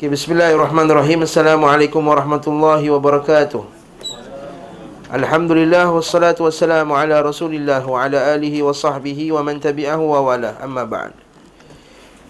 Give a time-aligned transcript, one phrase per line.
[0.00, 1.28] Okay, bismillahirrahmanirrahim.
[1.28, 3.60] Assalamualaikum warahmatullahi wabarakatuh.
[5.12, 10.56] Alhamdulillah wassalatu wassalamu ala Rasulillah wa ala alihi wa sahbihi wa man tabi'ahu wa wala.
[10.56, 11.12] Amma ba'd.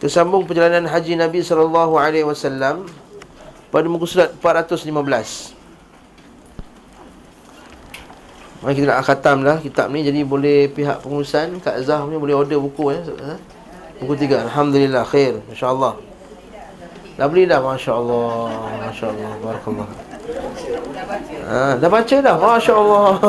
[0.02, 2.90] Tersambung perjalanan haji Nabi sallallahu alaihi wasallam
[3.70, 5.54] pada muka surat 415.
[8.66, 12.34] Mari kita nak khatam lah kitab ni jadi boleh pihak pengurusan Kak Zah ni boleh
[12.34, 13.06] order buku ya.
[14.02, 14.42] Buku tiga.
[14.50, 15.38] Alhamdulillah khair.
[15.54, 16.09] Insya-Allah.
[17.20, 18.48] Dah beli dah Masya Allah
[18.80, 19.88] Masya Allah Barakallah.
[21.44, 23.12] Ha, Dah baca dah Masya Allah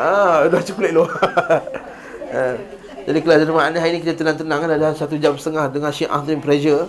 [0.00, 1.12] ha, Dah cukup luar
[2.32, 2.56] ha,
[3.04, 6.16] Jadi kelas rumah ni hari ni kita tenang-tenang kan Dah satu jam setengah dengan syiah
[6.24, 6.88] tu pressure.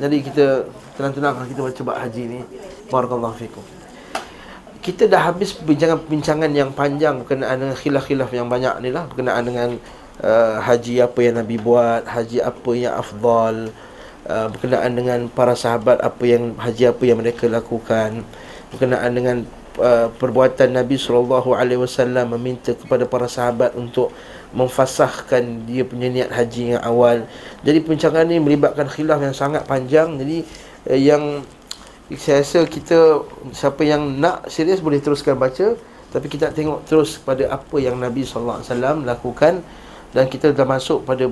[0.00, 0.64] Jadi kita
[0.96, 2.40] tenang-tenang kita baca bab haji ni
[2.88, 3.64] Barakallah fikum.
[4.80, 9.68] Kita dah habis perbincangan-perbincangan yang panjang berkenaan dengan khilaf-khilaf yang banyak ni lah berkenaan dengan
[10.22, 13.72] uh, haji apa yang Nabi buat, haji apa yang afdal,
[14.28, 18.24] uh, berkenaan dengan para sahabat apa yang haji apa yang mereka lakukan,
[18.72, 19.36] berkenaan dengan
[19.80, 24.12] uh, perbuatan Nabi sallallahu alaihi wasallam meminta kepada para sahabat untuk
[24.56, 27.26] memfasahkan dia punya niat haji yang awal.
[27.66, 30.16] Jadi perbincangan ni melibatkan khilaf yang sangat panjang.
[30.16, 30.38] Jadi
[30.92, 31.24] uh, yang
[32.14, 35.74] saya rasa kita siapa yang nak serius boleh teruskan baca
[36.14, 39.52] tapi kita tengok terus pada apa yang Nabi sallallahu alaihi wasallam lakukan
[40.16, 41.28] dan kita dah masuk pada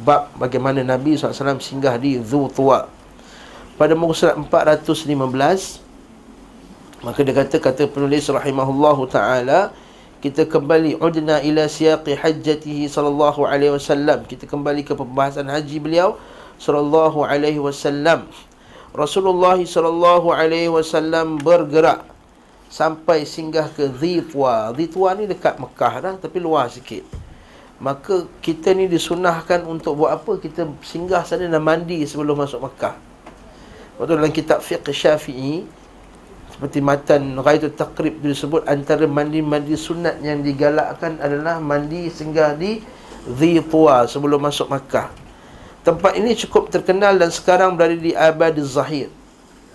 [0.00, 2.88] bab bagaimana Nabi SAW singgah di Dhu Tuwa
[3.76, 9.76] pada muka surat 415 maka dia kata kata penulis rahimahullahu taala
[10.24, 14.22] kita kembali udna ila siyaqi hajjatihi sallallahu alaihi wasallam.
[14.22, 16.14] Kita kembali ke pembahasan haji beliau
[16.62, 18.30] sallallahu alaihi wasallam.
[18.94, 22.06] Rasulullah sallallahu alaihi wasallam bergerak
[22.70, 24.70] sampai singgah ke Dhitwa.
[24.70, 27.02] Dhitwa ni dekat Mekah dah tapi luar sikit
[27.82, 30.38] maka kita ni disunahkan untuk buat apa?
[30.38, 32.94] Kita singgah sana dan mandi sebelum masuk Makkah.
[33.98, 35.66] Waktu dalam kitab fiqh syafi'i
[36.54, 42.78] seperti matan Ghaitu Taqrib disebut antara mandi-mandi sunat yang digalakkan adalah mandi singgah di
[43.26, 45.10] Dhituwa sebelum masuk Makkah.
[45.82, 49.10] Tempat ini cukup terkenal dan sekarang berada di Abad Zahir.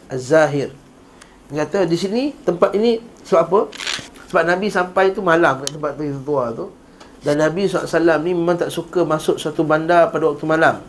[0.07, 0.71] Az-Zahir.
[1.51, 3.59] Dia kata di sini tempat ini sebab apa?
[4.31, 6.71] Sebab Nabi sampai tu malam kat tempat Dhituwa tu.
[7.25, 10.81] Dan Nabi SAW ni memang tak suka masuk satu bandar pada waktu malam.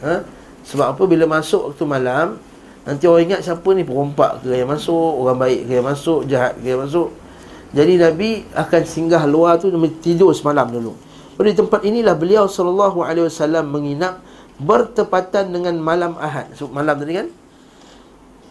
[0.00, 0.24] Ha?
[0.64, 1.02] Sebab apa?
[1.04, 2.40] Bila masuk waktu malam
[2.80, 3.84] Nanti orang ingat siapa ni?
[3.84, 7.12] Perompak ke yang masuk Orang baik ke yang masuk Jahat ke yang masuk.
[7.76, 9.68] Jadi Nabi akan singgah luar tu
[10.00, 10.96] Tidur semalam dulu.
[11.36, 12.96] Pada tempat inilah beliau SAW
[13.64, 14.24] menginap
[14.60, 16.52] Bertepatan dengan malam ahad.
[16.52, 17.28] So, Malam tadi kan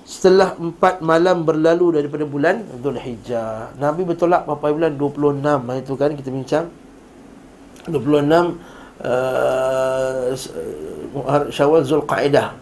[0.09, 4.97] Setelah empat malam berlalu daripada bulan Dhul Hijjah Nabi bertolak berapa bulan?
[4.97, 6.65] 26 Hari itu kan kita bincang.
[7.85, 8.25] 26
[9.05, 10.33] uh,
[11.53, 12.57] Syawal Zul Qaedah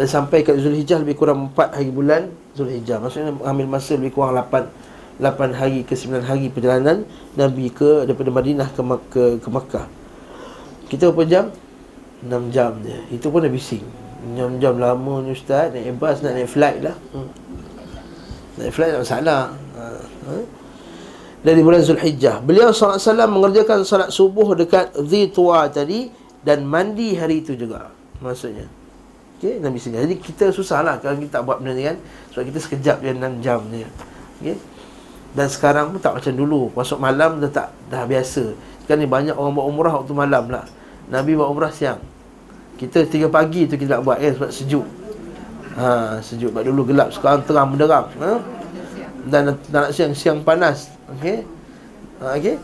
[0.00, 4.00] Dan sampai ke Zul Hijjah lebih kurang 4 hari bulan Zul Hijjah Maksudnya ambil masa
[4.00, 7.04] lebih kurang 8 8 hari ke 9 hari perjalanan
[7.36, 8.80] Nabi ke daripada Madinah ke,
[9.12, 9.84] ke, ke Makkah
[10.88, 11.44] Kita berapa jam?
[12.24, 12.96] 6 jam je.
[13.12, 17.28] Itu pun dah bising Jam-jam lama ni ustaz Naik bas nak naik flight lah hmm.
[18.56, 19.42] Naik flight tak masalah.
[19.76, 20.32] Ha.
[21.46, 22.98] Dari bulan Zulhijjah Beliau SAW
[23.30, 26.10] mengerjakan salat subuh Dekat Zituwa tadi
[26.42, 28.66] Dan mandi hari itu juga Maksudnya
[29.36, 30.00] Okay, Nabi singgah.
[30.00, 32.00] Jadi kita susah lah kalau kita tak buat benda ni kan
[32.32, 33.84] Sebab kita sekejap dia 6 jam je
[34.40, 34.56] okay?
[35.36, 39.36] Dan sekarang pun tak macam dulu Masuk malam dah tak dah biasa Sekarang ni banyak
[39.36, 40.64] orang buat umrah waktu malam lah
[41.12, 42.00] Nabi buat umrah siang
[42.76, 44.86] kita tiga pagi tu kita nak buat kan sebab sejuk.
[45.76, 46.52] Ha, sejuk.
[46.52, 48.06] Sebab dulu gelap sekarang terang menderang.
[48.20, 48.32] Ha?
[49.26, 50.92] Dan nak siang siang panas.
[51.16, 51.44] Okey.
[52.20, 52.56] Ha, okey.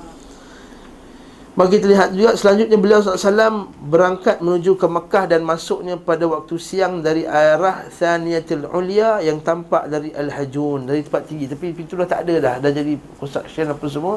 [1.52, 6.56] Mari kita lihat juga selanjutnya beliau SAW berangkat menuju ke Mekah dan masuknya pada waktu
[6.56, 12.08] siang dari arah Thaniyatul Ulia yang tampak dari Al-Hajun dari tempat tinggi tapi pintu dah
[12.08, 14.16] tak ada dah dah jadi construction apa semua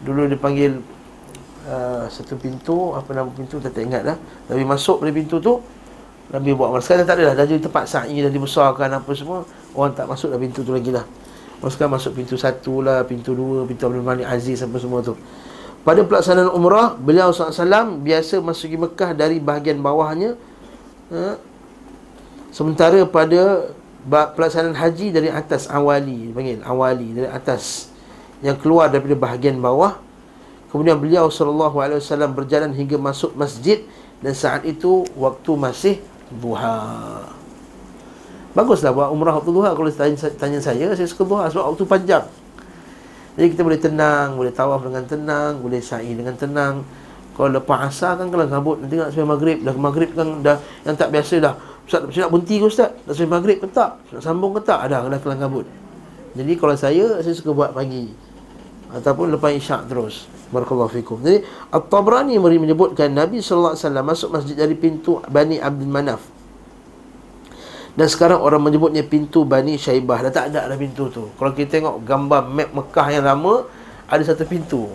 [0.00, 0.80] dulu dipanggil
[1.66, 4.14] Ah, satu pintu apa nama pintu tak, ingat dah
[4.46, 5.58] Nabi masuk pada pintu tu
[6.30, 6.78] Nabi buat amal.
[6.78, 9.42] Sekarang tak ada dah dah jadi tempat sa'i dah dibesarkan apa semua
[9.74, 11.02] orang tak masuk dah pintu tu lagi lah.
[11.66, 15.18] Sekarang masuk pintu satu lah pintu dua pintu Abdul Malik Aziz apa semua tu.
[15.82, 20.38] Pada pelaksanaan umrah beliau SAW biasa masuki Mekah dari bahagian bawahnya
[21.10, 21.34] ha?
[22.54, 23.74] sementara pada
[24.06, 27.90] pelaksanaan haji dari atas awali panggil awali dari atas.
[28.38, 30.05] Yang keluar daripada bahagian bawah
[30.70, 33.86] Kemudian beliau sallallahu alaihi wasallam berjalan hingga masuk masjid
[34.20, 35.96] dan saat itu waktu masih
[36.42, 37.22] duha.
[38.56, 42.24] Baguslah buat umrah waktu duha kalau tanya, tanya saya saya suka duha sebab waktu panjang.
[43.36, 46.80] Jadi kita boleh tenang, boleh tawaf dengan tenang, boleh sa'i dengan tenang.
[47.36, 50.56] Kalau lepas asar kan kelang kabut Nanti nak sampai maghrib Dah maghrib kan dah
[50.88, 51.54] Yang tak biasa dah
[51.84, 52.90] Ustaz, saya nak berhenti ke Ustaz?
[53.04, 53.90] Nak sampai maghrib ke tak?
[54.08, 54.88] Nak sambung ke tak?
[54.88, 55.68] Ada, dah kelang kabut
[56.32, 58.08] Jadi kalau saya, saya suka buat pagi
[58.88, 60.24] Ataupun lepas isyak terus
[60.54, 61.18] Barakallahu fikum.
[61.22, 61.42] Jadi
[61.74, 63.74] At-Tabrani menyebutkan Nabi SAW
[64.06, 66.22] masuk masjid dari pintu Bani Abdul Manaf.
[67.96, 70.20] Dan sekarang orang menyebutnya pintu Bani Syaibah.
[70.28, 71.32] Dah tak ada dah pintu tu.
[71.34, 73.64] Kalau kita tengok gambar map Mekah yang lama
[74.06, 74.86] Ada satu pintu.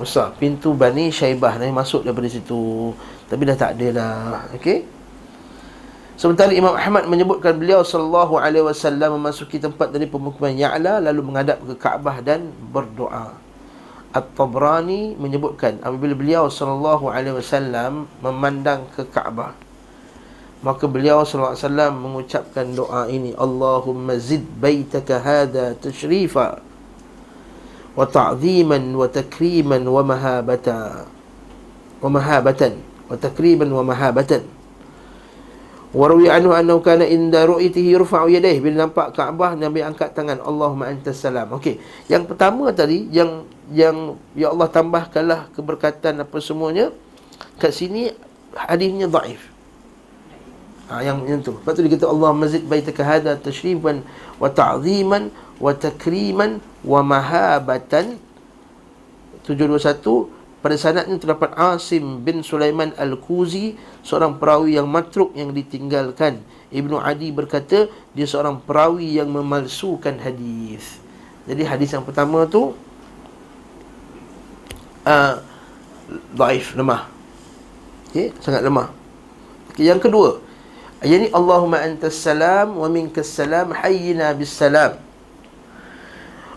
[0.00, 0.32] Besar.
[0.40, 2.94] Pintu Bani Syaibah ni masuk daripada situ.
[3.28, 4.48] Tapi dah tak ada lah.
[4.56, 4.88] Okey?
[6.18, 11.62] Sementara Imam Ahmad menyebutkan beliau sallallahu alaihi wasallam memasuki tempat dari pemukiman Ya'la lalu menghadap
[11.62, 13.47] ke Kaabah dan berdoa
[14.18, 19.54] At-Tabrani menyebutkan apabila beliau sallallahu alaihi wasallam memandang ke Kaabah
[20.58, 26.58] maka beliau sallallahu alaihi wasallam mengucapkan doa ini Allahumma zid baitaka hadha tashrifa
[27.94, 31.06] wa ta'ziman wa takriman wa mahabata
[32.02, 34.58] wa mahabatan wa takriman wa mahabatan
[35.88, 40.92] Warwi anhu annahu kana inda ru'yatihi yurfa'u yadayhi bila nampak Kaabah Nabi angkat tangan Allahumma
[40.92, 41.48] antas salam.
[41.56, 41.80] Okey,
[42.12, 46.88] yang pertama tadi yang yang ya Allah tambahkanlah keberkatan apa semuanya
[47.60, 48.14] kat sini
[48.54, 49.42] hadisnya dhaif.
[50.88, 51.52] Ha, yang yang tu.
[51.52, 54.00] Lepas tu dia kata Allah mazid baitaka hada tashrifan
[54.40, 55.28] wa ta'ziman
[55.60, 58.16] wa takriman wa mahabatan.
[59.44, 60.28] 721
[60.60, 66.44] pada sanadnya terdapat Asim bin Sulaiman Al-Kuzi seorang perawi yang matruk yang ditinggalkan.
[66.68, 71.00] Ibnu Adi berkata dia seorang perawi yang memalsukan hadis.
[71.48, 72.76] Jadi hadis yang pertama tu
[75.08, 75.40] Ah,
[76.36, 77.08] daif, lemah.
[78.12, 78.36] Okay?
[78.44, 78.92] Sangat lemah.
[79.72, 80.30] Okay, Yang kedua
[80.98, 84.98] Ayat yani, Allahumma antas salam wa minkas salam hayyina bis salam.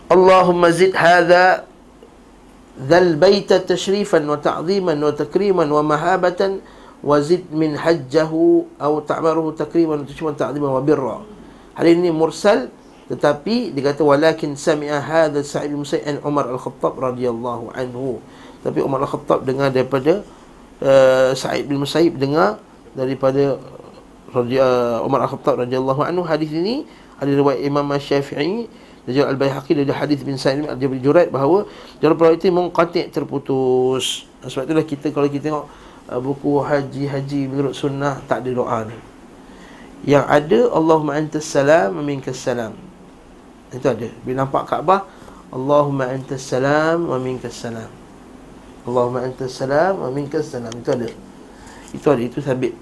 [0.10, 1.70] Allahumma zid hadha
[2.74, 6.58] dhal baita tashrifan wa ta'ziman wa takriman wa mahabatan
[7.06, 11.22] wa zid min hajjahu atau ta'maruhu takriman wa tashrifan ta'ziman wa birra.
[11.78, 12.74] Hal ini mursal
[13.14, 15.86] tetapi dikata walakin sami'a hadha sa'id bin
[16.26, 18.18] Umar al-Khattab radhiyallahu anhu
[18.62, 20.22] tapi Umar Al-Khattab dengar daripada
[20.82, 22.62] uh, Sa'id bin Musayyib dengar
[22.94, 23.58] daripada
[24.34, 26.86] uh, Umar Al-Khattab radhiyallahu anhu hadis ini
[27.22, 28.70] ada riwayat Imam Syafi'i
[29.02, 31.66] dan juga Al-Bayhaqi dari hadis bin Sa'id bin Abi Juraid bahawa
[31.98, 34.30] jalan perawi itu munqati' terputus.
[34.46, 35.66] Sebab itulah kita kalau kita tengok
[36.10, 38.98] uh, buku haji-haji menurut sunnah tak ada doa ni.
[40.02, 42.74] Yang ada Allahumma antas salam wa minkas salam.
[43.70, 44.10] Itu ada.
[44.26, 45.06] Bila nampak Kaabah
[45.54, 48.01] Allahumma antas salam wa minkas salam.
[48.88, 50.72] Allahumma antas salam wa minkas salam.
[50.74, 51.10] Itu ada.
[51.92, 52.74] Itu ada itu sabit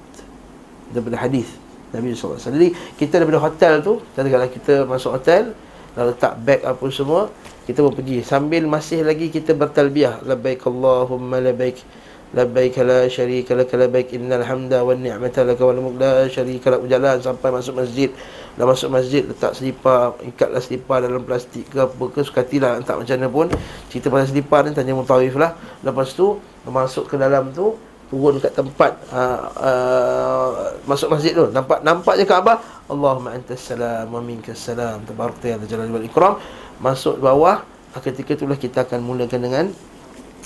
[0.93, 1.49] daripada hadis
[1.89, 5.53] Nabi SAW Jadi kita daripada hotel tu Katakanlah kita masuk hotel
[5.97, 7.33] Dah letak beg apa semua
[7.65, 11.81] Kita pun pergi Sambil masih lagi kita bertalbiah Labbaik Allahumma labbaik
[12.29, 16.85] Labbaik la syarika laka labbaik Innal hamda wa ni'mata laka wa lamuk La syarika laka
[16.85, 18.13] berjalan sampai masuk masjid.
[18.53, 23.17] Dah masuk masjid letak selipar Ikatlah selipar dalam plastik ke apa ke Sukatilah entah macam
[23.17, 23.47] mana pun.
[23.89, 25.57] Cerita pasal selipar ni tanya mutawif lah.
[25.81, 26.37] Lepas tu
[26.69, 27.73] masuk ke dalam tu
[28.09, 30.49] turun dekat tempat uh, uh,
[30.85, 31.49] masuk masjid tu.
[31.49, 32.61] Nampak nampak je Kaabah?
[32.89, 35.01] Allahumma antas salam wa minkas salam.
[35.05, 36.37] Tabarakta ya jalal wal ikram.
[36.77, 37.65] Masuk bawah
[38.05, 39.65] ketika itulah kita akan mulakan dengan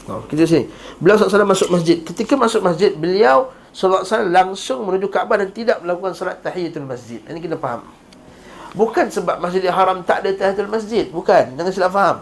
[0.10, 0.70] oh, kita sini.
[1.00, 1.98] Beliau SAW masuk masjid.
[2.02, 7.20] Ketika masuk masjid beliau SAW langsung menuju Kaabah dan tidak melakukan salat tahiyatul masjid.
[7.26, 7.90] Ini kita faham.
[8.74, 11.06] Bukan sebab masjidil haram tak ada tahiyatul masjid.
[11.10, 11.58] Bukan.
[11.58, 12.18] Jangan silap faham.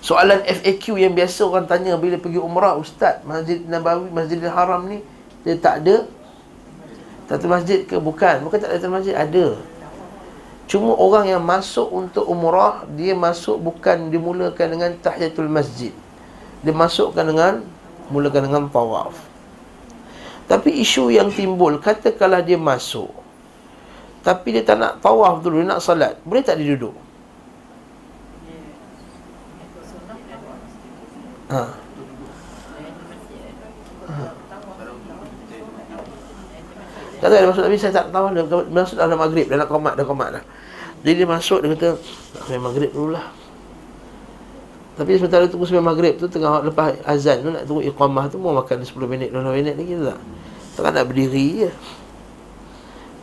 [0.00, 5.04] Soalan FAQ yang biasa orang tanya bila pergi umrah Ustaz, Masjid Nabawi, Masjidil Haram ni
[5.44, 6.08] Dia tak ada
[7.28, 8.00] Satu masjid ke?
[8.00, 9.60] Bukan, bukan tak ada satu masjid, ada.
[10.64, 15.92] Cuma orang yang masuk untuk umrah Dia masuk bukan dimulakan dengan tahiyatul masjid
[16.64, 17.64] Dia masukkan dengan
[18.10, 19.14] Mulakan dengan tawaf
[20.50, 23.10] Tapi isu yang timbul Katakanlah dia masuk
[24.20, 26.96] Tapi dia tak nak tawaf dulu, dia nak salat Boleh tak dia duduk?
[31.50, 31.66] Ha.
[37.20, 38.26] Tak tahu dia masuk tapi saya tak tahu
[38.72, 40.44] masuk dalam maghrib dah nak komat dah komat dah.
[41.04, 41.88] Jadi dia masuk dia kata
[42.48, 43.26] nak maghrib dululah.
[45.00, 48.52] Tapi sementara tunggu sampai maghrib tu tengah lepas azan tu nak tunggu iqamah tu mau
[48.52, 50.20] makan 10 minit 15 minit lagi tak.
[50.76, 51.70] Tak nak berdiri je.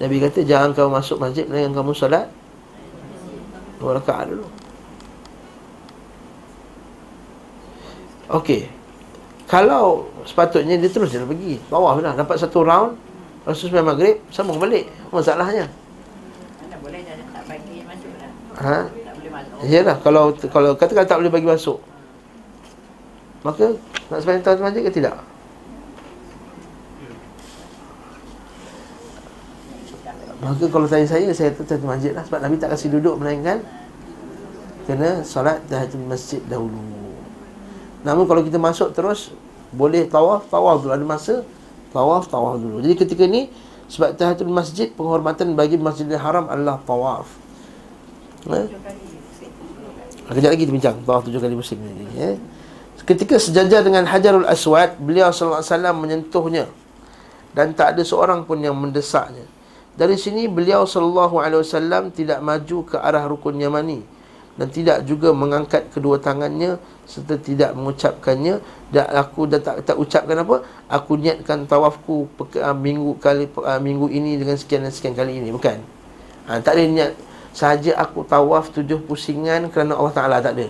[0.01, 2.34] Nabi kata jangan kau masuk masjid melainkan kamu solat
[3.77, 4.50] dua rakaat dulu.
[8.41, 8.74] Okey.
[9.46, 11.62] Kalau sepatutnya dia terus dia pergi.
[11.69, 12.98] Bawah dah dapat satu round.
[13.46, 14.89] Lepas tu sampai maghrib sambung balik.
[15.13, 15.69] Masalahnya.
[16.57, 18.31] Mana boleh dah tak bagi masuk dah.
[18.65, 19.06] Ha?
[19.65, 21.81] Yalah kalau kalau katakan tak boleh bagi masuk.
[23.41, 23.73] Maka
[24.11, 25.15] nak sembahyang tahiyatul masjid ke tidak?
[30.37, 33.57] Maka kalau tanya saya Saya kata tahiyatul masjid lah Sebab Nabi tak kasih duduk Melainkan
[34.85, 36.77] Kena solat tahiyatul masjid dahulu
[38.05, 39.33] Namun kalau kita masuk terus
[39.73, 41.35] Boleh tawaf Tawaf dulu Ada masa
[41.89, 43.49] Tawaf Tawaf dulu Jadi ketika ni
[43.89, 47.27] Sebab tahiyatul masjid Penghormatan bagi masjidil haram Adalah tawaf
[48.53, 48.69] eh?
[50.27, 50.98] Kejap lagi bincang.
[51.07, 52.36] Tawaf tujuh kali musim ni eh?
[53.07, 55.63] Ketika sejajar dengan Hajarul Aswad Beliau SAW
[55.96, 56.67] menyentuhnya.
[57.55, 59.48] Dan tak ada seorang pun yang mendesaknya.
[59.98, 64.05] Dari sini beliau wasallam tidak maju ke arah rukun Yamani
[64.57, 68.62] dan tidak juga mengangkat kedua tangannya serta tidak mengucapkannya.
[68.93, 70.65] Dan aku dah tak, tak ucapkan apa?
[70.89, 72.29] Aku niatkan tawafku
[72.77, 75.50] minggu kali uh, minggu ini dengan sekian dan sekian kali ini.
[75.50, 75.77] Bukan.
[76.50, 77.12] Ha, tak ada niat
[77.57, 80.69] sahaja aku tawaf tujuh pusingan kerana Allah Taala tak ada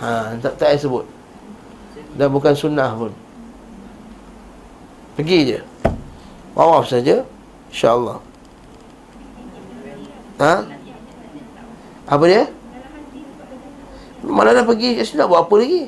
[0.00, 1.04] ha tak tak sebut
[2.16, 3.12] dan bukan sunnah pun
[5.20, 5.58] pergi je
[6.56, 7.20] tawaf saja
[7.68, 8.24] insyaallah
[10.34, 10.66] Ha?
[12.10, 12.50] Apa dia?
[14.26, 15.82] Mana dah pergi kat sini nak buat apa lagi?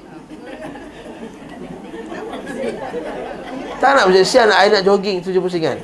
[3.82, 5.82] Tak nak macam sian nak, nak jogging tujuh pusingan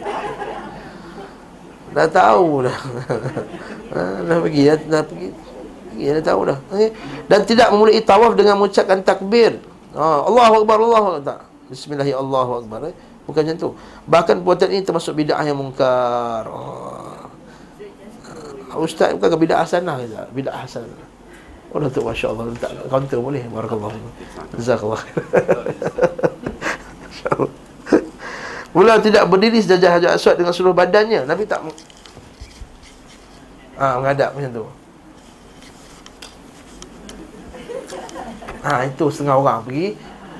[1.93, 2.79] Dah tahu dah
[3.95, 5.29] ha, Dah pergi dah, dah pergi
[5.93, 6.91] pergi dah tahu dah okay.
[7.29, 9.61] Dan tidak memulai tawaf dengan mengucapkan takbir
[9.95, 12.97] ha, Allahu Akbar Allahu Akbar Bismillahirrahmanirrahim eh?
[13.29, 13.71] Bukan macam tu
[14.09, 17.13] Bahkan perbuatan ini termasuk bid'ah yang mungkar oh.
[18.81, 20.27] Ustaz bukan bid'ah hasanah ke tak?
[20.33, 20.97] Bid'ah hasanah.
[21.73, 23.45] Oh, Datuk Masya Allah letak kaunter boleh.
[23.49, 23.93] Barakallah.
[24.57, 25.03] Jazakallah.
[28.73, 31.29] Mula tidak berdiri sejajah Hajar Aswad dengan seluruh badannya.
[31.29, 31.61] Nabi tak
[33.76, 34.64] ha, menghadap macam tu.
[38.64, 39.88] Ha, itu setengah orang pergi.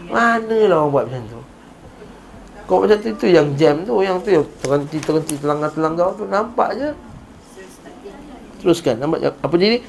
[0.09, 1.41] Manalah orang buat macam tu.
[2.65, 4.01] Kau macam tu, itu yang jam tu.
[4.01, 6.25] Yang tu yang terhenti-terhenti telanggar-telanggar tu.
[6.25, 6.89] Nampak je.
[8.65, 9.85] Teruskan nampak apa jadi?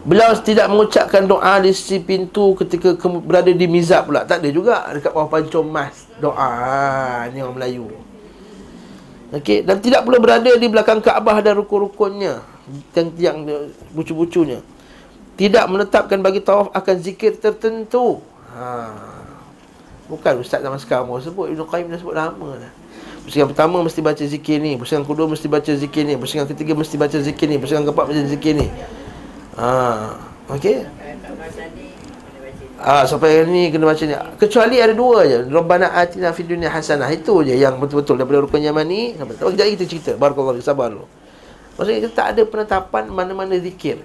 [0.00, 4.24] Beliau tidak mengucapkan doa di sisi pintu ketika berada di mizab pula.
[4.24, 7.88] Tak ada juga dekat bawah pancung emas doa ni orang Melayu.
[9.30, 12.42] Okey, dan tidak pula berada di belakang Kaabah dan rukun-rukunnya
[12.92, 13.36] yang yang
[13.94, 14.60] bucu-bucunya.
[15.38, 18.20] Tidak menetapkan bagi tawaf akan zikir tertentu.
[18.52, 18.90] Ha.
[20.10, 22.72] Bukan ustaz zaman sekarang mau sebut Ibnu Qayyim dah sebut lama dah.
[23.20, 26.96] Pusingan pertama mesti baca zikir ni Pusingan kedua mesti baca zikir ni Pusingan ketiga mesti
[26.96, 28.66] baca zikir ni Pusingan keempat baca zikir ni
[29.60, 30.16] ha,
[30.50, 30.88] Okey
[32.80, 34.16] Ah, sampai hari ni kena baca ni.
[34.40, 35.44] Kecuali ada dua je.
[35.52, 37.12] Rabbana atina fid dunia hasanah.
[37.12, 40.10] Itu je yang betul-betul Daripada rukun Yaman ni Kejap lagi kita cerita.
[40.16, 41.04] Barakallahu Sabar dulu.
[41.76, 44.00] Maksudnya kita tak ada penetapan Mana-mana zikir.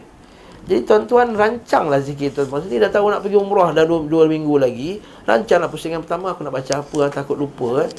[0.67, 4.59] Jadi tuan-tuan rancanglah zikir tuan Maksudnya dah tahu nak pergi umrah Dah dua, dua minggu
[4.59, 6.35] lagi Rancanglah pusingan pertama.
[6.35, 7.89] Aku nak baca apa Takut lupa eh.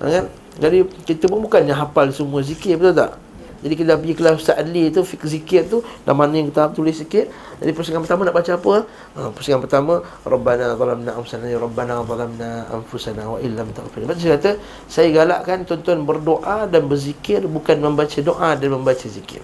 [0.00, 0.24] kan?
[0.56, 3.23] Jadi kita pun bukannya hafal semua zikir betul tak?
[3.64, 7.00] Jadi kita pergi kelas Ustaz Adli tu fik zikir tu dah mana yang kita tulis
[7.00, 7.32] sikit.
[7.64, 8.74] Jadi pusingan pertama nak baca apa?
[9.16, 14.04] Ha, pusingan pertama Rabbana zalamna anfusana ya Rabbana zalamna anfusana wa illam taghfir.
[14.04, 19.40] Macam kata saya galakkan tuan-tuan berdoa dan berzikir bukan membaca doa dan membaca zikir.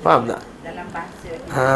[0.00, 0.40] Faham tak?
[0.64, 1.30] Dalam bahasa.
[1.52, 1.68] Ha.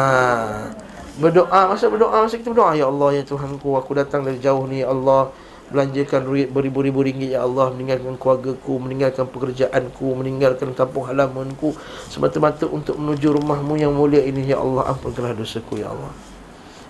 [1.21, 4.81] Berdoa, masa berdoa, masa kita berdoa, Ya Allah, Ya Tuhanku, aku datang dari jauh ni,
[4.81, 5.29] Ya Allah,
[5.71, 11.71] belanjakan duit beribu-ribu ringgit ya Allah meninggalkan keluargaku meninggalkan pekerjaanku meninggalkan kampung halamanku
[12.11, 16.11] semata-mata untuk menuju rumahmu yang mulia ini ya Allah ampunkanlah dosaku ya Allah.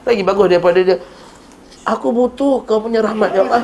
[0.02, 0.98] Lagi bagus daripada dia
[1.86, 3.62] aku butuh kau punya rahmat ya Allah.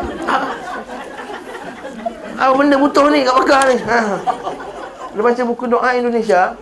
[2.38, 3.75] Apa benda butuh ni kat Makkah ni.
[3.81, 4.00] Ha.
[5.17, 6.53] dia baca buku doa Indonesia.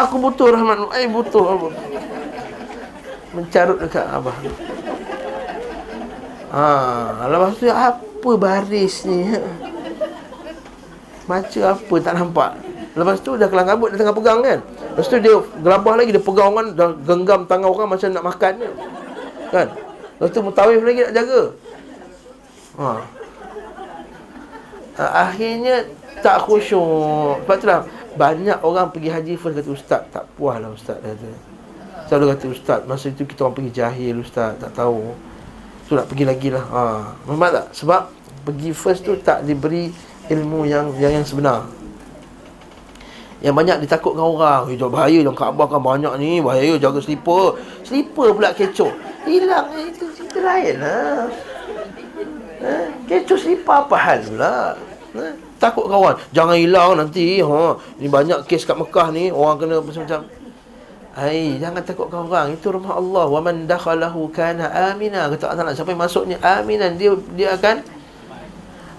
[0.00, 1.68] Aku butuh rahmat eh butuh
[3.30, 4.34] mencarut dekat abah
[6.50, 9.30] Ha, lepas tu apa baris ni?
[11.30, 12.50] Baca apa tak nampak.
[12.98, 14.58] Lepas tu dah kelang kabut dia tengah pegang kan.
[14.66, 18.52] Lepas tu dia gelabah lagi dia pegang orang dah genggam tangan orang macam nak makan
[18.58, 18.74] kan.
[19.54, 19.68] Kan?
[20.18, 21.42] Lepas tu mutawif lagi nak jaga.
[22.82, 22.88] Ha.
[24.98, 25.86] ha akhirnya
[26.18, 27.46] tak khusyuk.
[27.46, 27.86] Sebab tu lah
[28.18, 31.30] banyak orang pergi haji first kata ustaz tak puas lah ustaz kata.
[32.10, 35.29] Selalu kata ustaz masa itu kita orang pergi jahil ustaz tak tahu.
[35.90, 36.64] Tu nak pergi lagi lah.
[36.70, 36.82] Ha.
[37.26, 37.66] Nampak tak?
[37.74, 38.14] Sebab
[38.46, 39.90] pergi first tu tak diberi
[40.30, 41.66] ilmu yang yang, yang sebenar.
[43.42, 44.70] Yang banyak ditakutkan orang.
[44.70, 46.38] Eh bahaya yang Kaabah kan banyak ni.
[46.38, 48.94] Bahaya jaga slipper Slipper pula kecoh.
[49.26, 49.66] Hilang.
[49.74, 51.26] Eh, itu cerita lain lah.
[52.62, 54.78] Eh, Kecoh slipper apa hal pula?
[55.18, 56.14] Eh, Takut kawan.
[56.30, 57.42] Jangan hilang nanti.
[57.42, 57.74] Ha.
[57.98, 59.34] Ni banyak kes kat Mekah ni.
[59.34, 60.22] Orang kena macam-macam
[61.20, 62.56] Hai, jangan takutkan orang.
[62.56, 63.28] Itu rumah Allah.
[63.28, 65.28] Wa man dakhalahu kana amina.
[65.28, 67.84] Kata Allah siapa yang masuk ni aminan, dia dia akan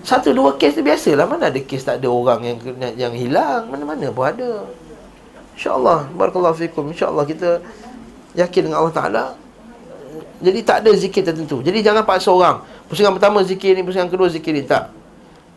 [0.05, 1.25] satu dua kes tu biasalah.
[1.25, 2.57] Mana ada kes tak ada orang yang
[2.93, 3.73] yang hilang.
[3.73, 4.69] Mana-mana pun ada.
[5.57, 6.13] InsyaAllah.
[6.13, 6.93] Barakallahu fikum.
[6.93, 7.57] InsyaAllah kita
[8.37, 9.23] yakin dengan Allah Ta'ala.
[10.45, 11.65] Jadi tak ada zikir tertentu.
[11.65, 12.61] Jadi jangan paksa orang.
[12.85, 14.61] Pusingan pertama zikir ni, pusingan kedua zikir ni.
[14.61, 14.93] Tak.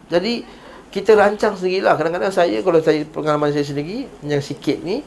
[0.09, 0.45] Jadi
[0.89, 1.93] kita rancang sendirilah.
[1.93, 5.05] Kadang-kadang saya, kalau saya pengalaman saya sendiri, yang sikit ni,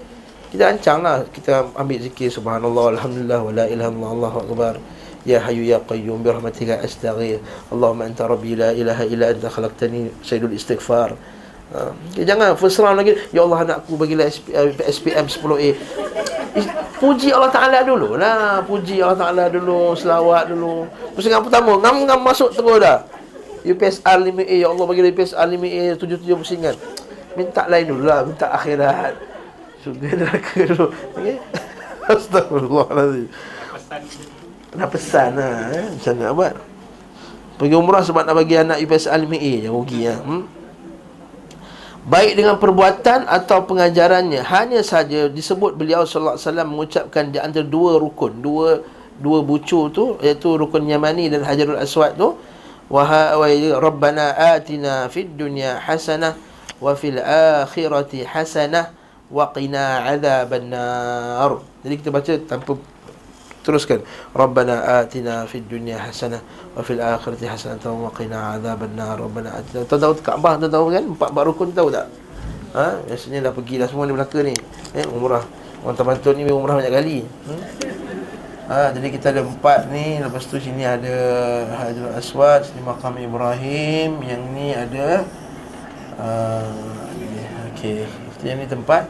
[0.58, 1.22] kita rancang lah.
[1.30, 4.74] Kita ambil zikir subhanallah alhamdulillah wala ilaha illallah allahu akbar.
[5.22, 6.82] Ya hayyu ya qayyum bi rahmatika
[7.70, 11.14] allahumma anta rabbi la ilaha illa anta khalaqtani sayyidul istighfar.
[11.70, 13.14] Uh, jangan first round lagi.
[13.30, 15.78] Ya Allah anakku bagilah SP, uh, SPM 10A
[16.98, 18.18] puji Allah Taala dulu.
[18.18, 20.90] Lah puji Allah Taala dulu selawat dulu.
[21.14, 23.06] Pusingan pertama ngam-ngam masuk terus dah.
[23.62, 26.76] UPSR 5A ya Allah bagi UPSR 5A 77 pusingan
[27.36, 29.27] minta lain dulu lah minta akhirat
[29.88, 31.40] Syurga neraka dulu okay?
[32.12, 33.28] Astagfirullahaladzim
[34.76, 35.88] Nak pesan lah eh?
[35.96, 36.54] Macam nak buat
[37.56, 40.20] Pergi umrah sebab nak bagi anak UPS Alimi A Yang rugi ya.
[40.20, 40.44] hmm?
[42.08, 47.64] Baik dengan perbuatan atau pengajarannya Hanya saja disebut beliau Sallallahu Alaihi Wasallam mengucapkan di antara
[47.64, 48.84] dua rukun Dua
[49.20, 52.36] dua bucu tu Iaitu rukun Yamani dan Hajarul Aswad tu
[52.88, 56.36] Wahai Rabbana atina fid dunya hasanah
[56.80, 58.97] Wa fil akhirati hasanah
[59.28, 61.60] waqina adzaban nar.
[61.84, 62.72] Jadi kita baca tanpa
[63.64, 64.00] teruskan.
[64.32, 66.40] Rabbana atina fid dunya hasanah
[66.76, 69.20] wa fil akhirati hasanah wa qina adzaban nar.
[69.20, 69.84] Rabbana atina.
[69.84, 71.04] Tahu tahu Kaabah tahu tahu kan?
[71.04, 72.08] Empat bar rukun tahu tak?
[72.76, 74.56] Ha, biasanya dah pergi dah semua di Melaka ni.
[74.96, 75.44] Eh, umrah.
[75.84, 77.18] Orang Tamatun ni umrah banyak kali.
[77.48, 77.62] Hmm?
[78.68, 81.16] Ha, jadi kita ada empat ni Lepas tu sini ada
[81.72, 85.24] Hajar Aswad Sini Makam Ibrahim Yang ni ada
[86.20, 86.68] uh,
[87.72, 89.04] Okay Yang ni tempat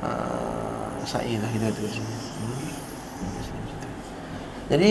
[0.00, 1.80] uh, sa'i lah kita kata.
[1.84, 2.68] Hmm.
[4.68, 4.90] Jadi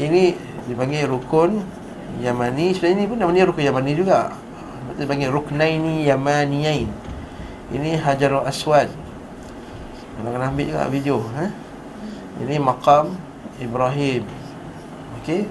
[0.00, 0.36] ini
[0.68, 1.64] dipanggil rukun
[2.20, 2.76] Yamani.
[2.76, 4.32] Sebenarnya ini pun namanya rukun Yamani juga.
[4.96, 6.88] Dia panggil ruknaini Yamaniyain.
[7.70, 8.90] Ini Hajarul Aswad.
[10.20, 11.48] Kalau kena ambil juga video, ha?
[12.44, 13.16] Ini makam
[13.56, 14.24] Ibrahim.
[15.20, 15.48] Okey.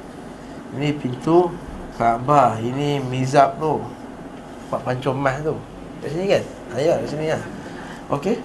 [0.77, 1.49] Ini pintu
[1.97, 2.61] Kaabah.
[2.61, 3.81] Ini mizab tu.
[4.69, 5.57] Pak pancung mah tu.
[6.05, 6.43] Kat sini kan?
[6.77, 7.39] Ayah, kat sini ya.
[8.09, 8.37] Okey.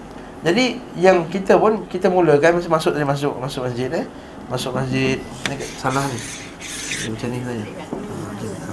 [0.44, 4.04] Jadi yang kita pun kita mulakan masuk tadi masuk masuk masjid eh.
[4.52, 5.16] Masuk masjid
[5.48, 6.18] ni salah ni.
[6.20, 7.64] ni macam ni saja.
[7.64, 8.72] Ha,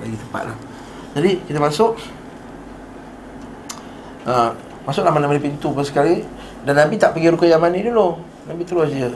[0.00, 0.56] lagi tepatlah.
[1.12, 1.92] Jadi kita masuk
[4.24, 4.56] ha,
[4.88, 6.24] masuklah mana-mana pintu pun sekali
[6.64, 8.16] dan Nabi tak pergi rukun Yaman ni dulu.
[8.48, 9.12] Nabi terus je.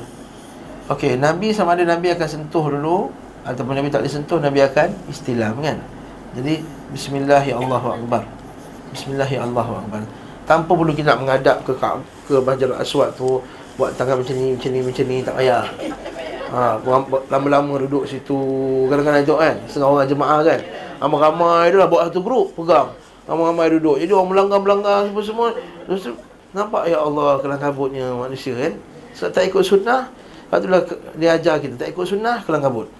[0.92, 3.08] Okey, Nabi sama ada Nabi akan sentuh dulu
[3.48, 5.80] ataupun Nabi tak disentuh Nabi akan istilam kan.
[6.36, 6.60] Jadi
[6.92, 8.41] bismillahirrahmanirrahim.
[8.92, 10.04] Bismillahirrahmanirrahim
[10.44, 11.72] tanpa perlu kita nak ke
[12.28, 13.40] ke Bajar Aswad tu
[13.80, 15.64] buat tangan macam ni macam ni macam ni tak payah.
[16.52, 16.76] Ha,
[17.32, 18.36] lama-lama duduk situ
[18.92, 20.60] kadang-kadang tu kan setengah orang jemaah kan.
[21.00, 22.92] Ramai-ramai tu lah buat satu grup pegang.
[23.24, 23.96] Ramai-ramai duduk.
[23.96, 25.48] Jadi orang melanggar-melanggar semua semua.
[25.88, 26.12] Terus
[26.52, 28.76] nampak ya Allah kelang kabutnya manusia kan.
[29.16, 30.12] Sebab tak ikut sunnah,
[30.52, 30.84] patutlah
[31.16, 32.92] dia ajar kita tak ikut sunnah kelang kabut.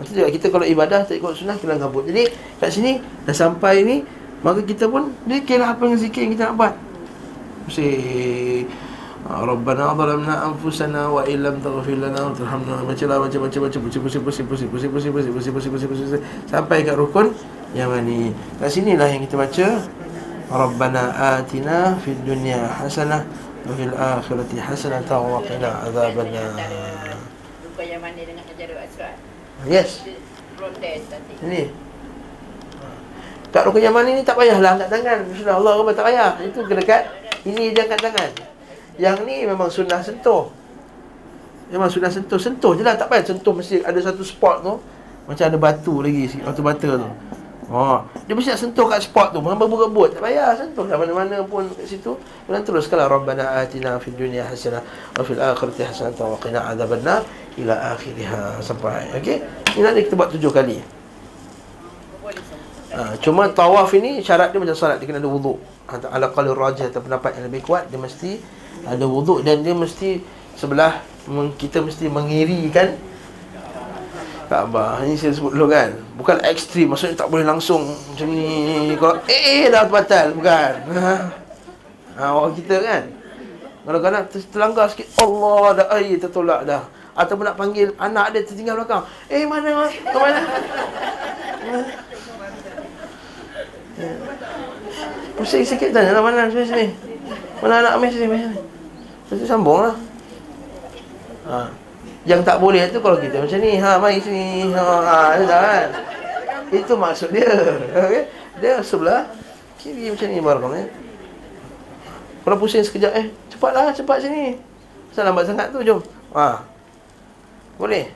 [0.00, 2.08] Maksudnya kita kalau ibadah tak ikut sunnah kelang kabut.
[2.08, 2.96] Jadi kat sini
[3.28, 6.74] dah sampai ni Maka kita pun Dikirlah apa yang zikir yang kita nak buat
[7.64, 7.88] Mesti
[9.24, 14.04] Rabbana zalamna anfusana wa illam taghfir lana wa tarhamna macam lah macam macam macam pusing
[14.04, 17.32] pusing pusing pusing pusing pusing pusing pusing pusing pusing pusing sampai kat rukun
[17.72, 19.80] yang mana kat sinilah yang kita baca
[20.52, 23.24] Rabbana atina fid dunya hasanah
[23.64, 26.52] wa fil akhirati hasanah wa qina adzabannar
[27.64, 29.16] rukun yang mana dengan hajarul aswad
[29.64, 30.04] yes
[31.40, 31.72] ini
[33.54, 35.30] Kat rukun Yamani ni tak payahlah angkat tangan.
[35.30, 36.34] Sudah Allah Akbar tak payah.
[36.42, 37.06] Itu dekat
[37.46, 38.30] ini dia angkat tangan.
[38.98, 40.50] Yang ni memang sunnah sentuh.
[41.70, 42.34] Memang sunnah sentuh.
[42.34, 42.98] Sentuh je lah.
[42.98, 44.74] Tak payah sentuh mesti ada satu spot tu.
[45.30, 46.34] Macam ada batu lagi.
[46.42, 47.08] Batu bata tu.
[47.70, 47.96] Oh,
[48.28, 49.38] dia mesti nak sentuh kat spot tu.
[49.38, 50.18] Hamba berebut.
[50.18, 52.18] Tak payah sentuh kat mana-mana pun kat situ.
[52.50, 54.82] Dan terus kalau Rabbana atina fid dunya hasanah
[55.14, 57.22] wa fil akhirati hasanah wa qina adzabannar
[57.54, 58.26] ila akhirih
[58.58, 59.14] sampai.
[59.14, 59.38] Okey.
[59.78, 60.93] Ini nanti kita buat tujuh kali.
[62.94, 65.58] Ha, cuma tawaf ini syarat dia macam solat dia kena ada wuduk.
[65.90, 68.38] Ala qalil rajih atau pendapat yang lebih kuat dia mesti
[68.86, 70.22] ada wuduk dan dia mesti
[70.54, 71.02] sebelah
[71.58, 72.94] kita mesti mengirikan
[74.44, 75.02] Kaabah.
[75.02, 75.90] Ini saya sebut dulu kan.
[76.14, 80.72] Bukan ekstrim maksudnya tak boleh langsung macam ni kalau eh, eh dah batal bukan.
[82.14, 83.02] Ha, orang kita kan.
[83.82, 86.86] Kadang-kadang terlanggar sikit Allah dah air tertolak dah.
[87.18, 89.02] Ataupun nak panggil anak dia tertinggal belakang.
[89.26, 89.90] Eh mana?
[89.90, 90.40] Ke mana?
[95.34, 96.86] Pusing sikit tanya lah mana sini sini.
[97.62, 98.58] Mana anak Amis sini sini.
[99.30, 99.96] Kita sambung lah
[101.48, 101.68] ha.
[102.24, 105.88] Yang tak boleh tu kalau kita macam ni Ha mari sini Ha, ha kan?
[106.72, 107.48] Itu maksud dia
[108.04, 108.28] okay?
[108.60, 109.28] Dia sebelah
[109.80, 110.86] Kiri macam ni barang eh?
[112.44, 114.56] Kalau pusing sekejap eh Cepatlah cepat sini
[115.12, 116.00] Kenapa lambat sangat tu jom
[116.36, 116.60] ha.
[117.80, 118.12] Boleh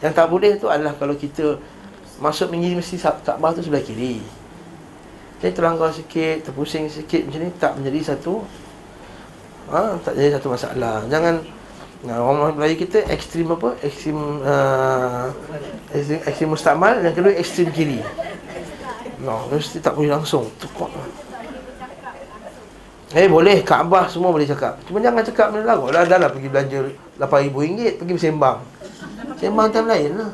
[0.00, 1.60] Yang tak boleh tu adalah kalau kita
[2.20, 4.39] Masuk menjadi mesti Kaabah tu sebelah kiri
[5.40, 8.44] Jadi terlanggar sikit Terpusing sikit macam ni Tak menjadi satu
[9.72, 11.40] ha, Tak jadi satu masalah Jangan
[12.00, 13.76] Nah, orang Melayu kita ekstrim apa?
[13.84, 15.28] Ekstrim uh,
[15.92, 18.00] ekstrim, ekstrim mustakmal yang kedua ekstrim kiri.
[19.20, 20.48] No, mesti tak boleh langsung.
[20.56, 20.88] Tepat.
[23.10, 24.80] Eh boleh Kaabah semua boleh cakap.
[24.88, 25.92] Cuma jangan cakap benda lagu.
[25.92, 26.78] Dah lah pergi belanja
[27.20, 28.58] RM8,000 pergi bersembang.
[29.36, 30.30] Sembang time lain lah.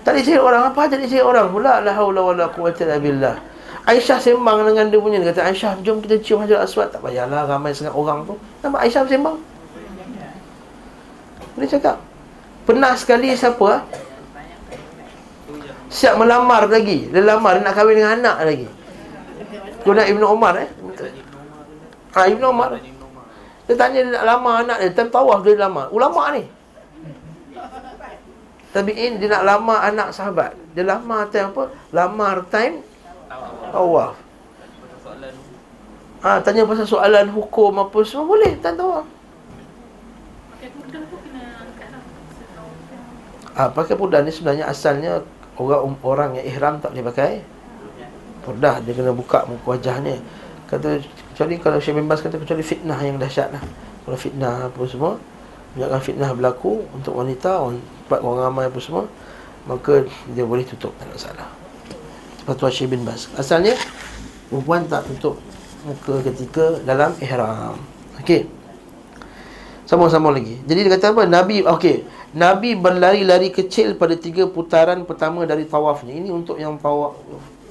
[0.00, 3.36] Tak ada orang apa jadi cari orang pula la haula wala quwwata illa billah.
[3.84, 7.44] Aisyah sembang dengan dia punya dia kata Aisyah jom kita cium Hajar Aswad tak payahlah
[7.44, 8.36] ramai sangat orang tu.
[8.64, 9.36] Nampak Aisyah sembang.
[11.60, 11.96] Dia cakap
[12.64, 13.82] pernah sekali siapa ah?
[15.90, 17.10] Siap melamar lagi.
[17.10, 18.68] Dia lamar dia nak kahwin dengan anak lagi.
[19.82, 20.68] Kau nak Ibnu eh?
[22.14, 22.78] Ha, Ibnu Umar.
[23.66, 25.90] Dia tanya dia nak lamar anak dia, time tawaf dia lamar.
[25.90, 26.46] Ulama ni.
[28.70, 30.54] Tabi'in dia nak lama anak sahabat.
[30.78, 31.64] Dia lama time apa?
[31.90, 32.86] Lamar time
[33.74, 34.14] tawaf.
[36.20, 39.00] Ah, ha, tanya pasal soalan hukum apa semua boleh tak tahu.
[43.56, 45.24] Ah, ha, pakai pudah ni sebenarnya asalnya
[45.58, 47.42] orang orang yang ihram tak boleh pakai
[48.40, 50.16] pudah dia kena buka muka wajahnya
[50.64, 50.96] kata
[51.32, 53.60] kecuali kalau Syekh Bimbas kata kecuali fitnah yang dahsyat lah
[54.08, 55.20] kalau fitnah apa semua
[55.70, 57.62] Biarkan fitnah berlaku untuk wanita
[58.10, 59.06] Orang, orang ramai apa semua
[59.70, 60.02] Maka
[60.34, 61.48] dia boleh tutup Tak ada masalah.
[62.42, 63.30] Fatwa Syekh bin Bas.
[63.38, 63.78] Asalnya
[64.50, 65.38] Perempuan tak tutup
[65.86, 67.78] Muka ketika dalam ihram.
[68.20, 68.44] Okey.
[69.88, 70.60] Sama-sama lagi.
[70.68, 71.24] Jadi dia kata apa?
[71.24, 72.04] Nabi Okey.
[72.36, 76.12] Nabi berlari-lari kecil pada tiga putaran pertama dari tawafnya.
[76.12, 77.16] Ini untuk yang tawaf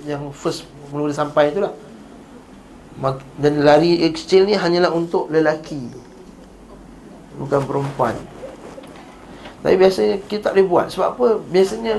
[0.08, 1.76] Yang first Mula sampai itulah
[3.38, 6.10] Dan lari kecil ni hanyalah untuk lelaki
[7.40, 8.16] bukan perempuan.
[9.60, 11.28] Tapi biasanya kita tak boleh buat Sebab apa?
[11.52, 11.96] Biasanya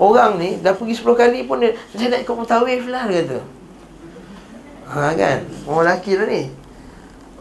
[0.00, 3.38] Orang ni dah pergi 10 kali pun dia Saya nak ikut mutawif lah dia kata
[4.90, 5.38] Ha kan?
[5.66, 6.42] Orang lelaki lah ni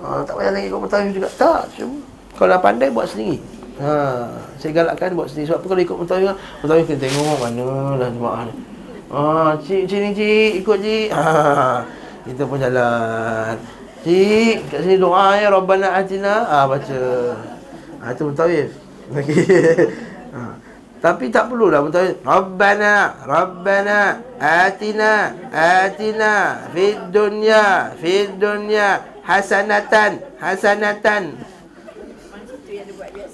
[0.02, 2.00] ha, Tak payah lagi ikut mutawif juga Tak cuma
[2.36, 3.38] Kalau dah pandai buat sendiri
[3.82, 4.26] ha,
[4.58, 6.28] Saya galakkan buat sendiri Sebab apa kalau ikut mutawif
[6.66, 8.54] Mutawif kena tengok mana lah jemaah ni
[9.10, 11.82] Ha, cik, cik ni cik, ikut cik ha,
[12.30, 13.58] Kita pun jalan
[14.00, 16.48] Cik, kat sini doa ya Rabbana atina.
[16.48, 17.36] Ah baca.
[18.00, 18.72] Ah itu mutawif.
[19.10, 19.42] Okey.
[20.34, 20.42] ha.
[21.00, 22.20] Tapi tak perlulah mutawif.
[22.28, 31.40] Rabbana, Rabbana atina, atina fid dunya, fid dunya hasanatan, hasanatan.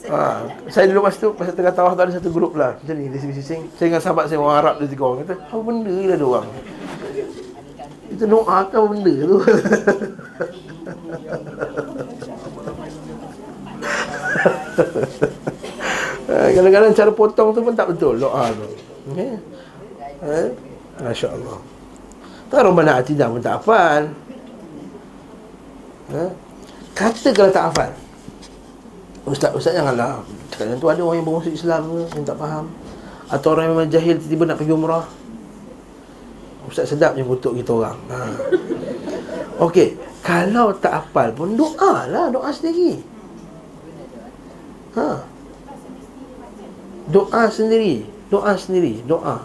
[0.06, 3.10] Ha, saya dulu masa tu Masa tengah tawaf tu ada satu grup lah Macam ni,
[3.10, 6.16] dia sing-sing Saya dengan sahabat saya orang Arab Dia tiga orang Kata, apa benda lah
[6.16, 6.48] dia orang
[8.14, 9.38] Kita doa kan benda tu
[16.56, 18.66] kadang-kadang cara potong tu pun tak betul doa tu.
[19.14, 19.34] Okey.
[20.26, 20.48] Eh?
[21.04, 21.58] Masya-Allah.
[22.50, 24.10] Tak rombana atidah pun tak hafal.
[26.14, 26.32] Eh?
[26.96, 27.92] Kata kalau tak hafal.
[29.26, 30.22] Ustaz, ustaz janganlah.
[30.54, 32.66] Cakap tu ada orang yang bermusuh Islam ke yang tak faham.
[33.26, 35.06] Atau orang yang memang jahil tiba-tiba nak pergi umrah.
[36.66, 37.98] Ustaz sedap je kutuk kita orang.
[38.10, 38.18] Ha.
[39.66, 43.15] Okey, kalau tak hafal pun doa lah, doa sendiri.
[44.96, 45.10] Ha.
[47.12, 49.44] Doa sendiri, doa sendiri, doa.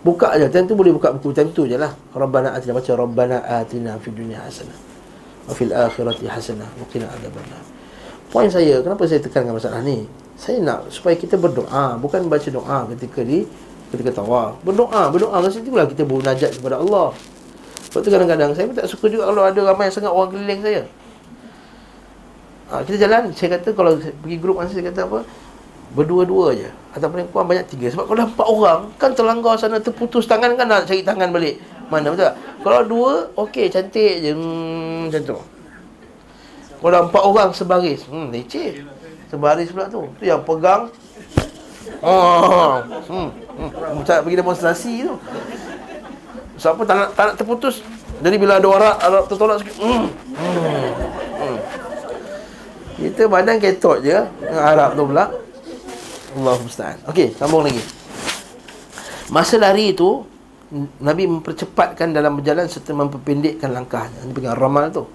[0.00, 1.92] Buka aja, tentu boleh buka buku tentu je lah.
[2.16, 4.78] Rabbana atina baca Rabbana atina fid dunya hasanah
[5.44, 7.60] wa fil akhirati hasanah wa qina adzabannar.
[8.32, 10.08] Poin saya, kenapa saya tekankan masalah ni?
[10.40, 13.44] Saya nak supaya kita berdoa, bukan baca doa ketika di
[13.92, 14.56] ketika tawaf.
[14.64, 17.12] Berdoa, berdoa masa itulah kita bermunajat kepada Allah.
[17.90, 20.82] Sebab tu kadang-kadang saya pun tak suka juga kalau ada ramai sangat orang keliling saya.
[22.70, 25.26] Ha, kita jalan, saya kata kalau pergi grup mana saya kata apa?
[25.90, 26.70] Berdua-dua je.
[26.94, 27.90] Atau paling kurang banyak tiga.
[27.90, 31.58] Sebab kalau empat orang, kan terlanggar sana terputus tangan kan nak cari tangan balik.
[31.90, 32.34] Mana betul tak?
[32.62, 34.30] Kalau dua, okey cantik je.
[34.30, 35.38] Hmm, macam tu.
[36.80, 38.86] Kalau empat orang sebaris, hmm, leceh.
[39.26, 40.06] Sebaris pula tu.
[40.22, 40.94] Tu yang pegang.
[42.06, 43.28] Oh, hmm,
[43.66, 44.06] hmm.
[44.06, 45.18] pergi demonstrasi tu.
[46.60, 47.80] Siapa tak nak, tak nak terputus
[48.20, 50.06] Jadi bila ada orang tertolak sikit hmm.
[50.36, 50.88] Hmm.
[53.00, 55.24] Kita badan ketot je Dengan Arab tu pula
[56.36, 57.80] Allah musta'an Okey, sambung lagi
[59.32, 60.28] Masa lari itu
[61.00, 65.08] Nabi mempercepatkan dalam berjalan Serta memperpendekkan langkahnya Ini pegang ramal tu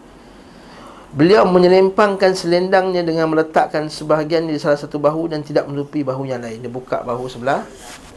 [1.16, 6.44] Beliau menyelempangkan selendangnya dengan meletakkan sebahagian di salah satu bahu dan tidak menutupi bahu yang
[6.44, 6.60] lain.
[6.60, 7.64] Dia buka bahu sebelah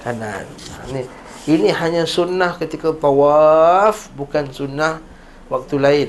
[0.02, 0.42] kanan.
[0.90, 1.06] Ini
[1.46, 4.98] ini hanya sunnah ketika tawaf, bukan sunnah
[5.46, 6.08] waktu lain.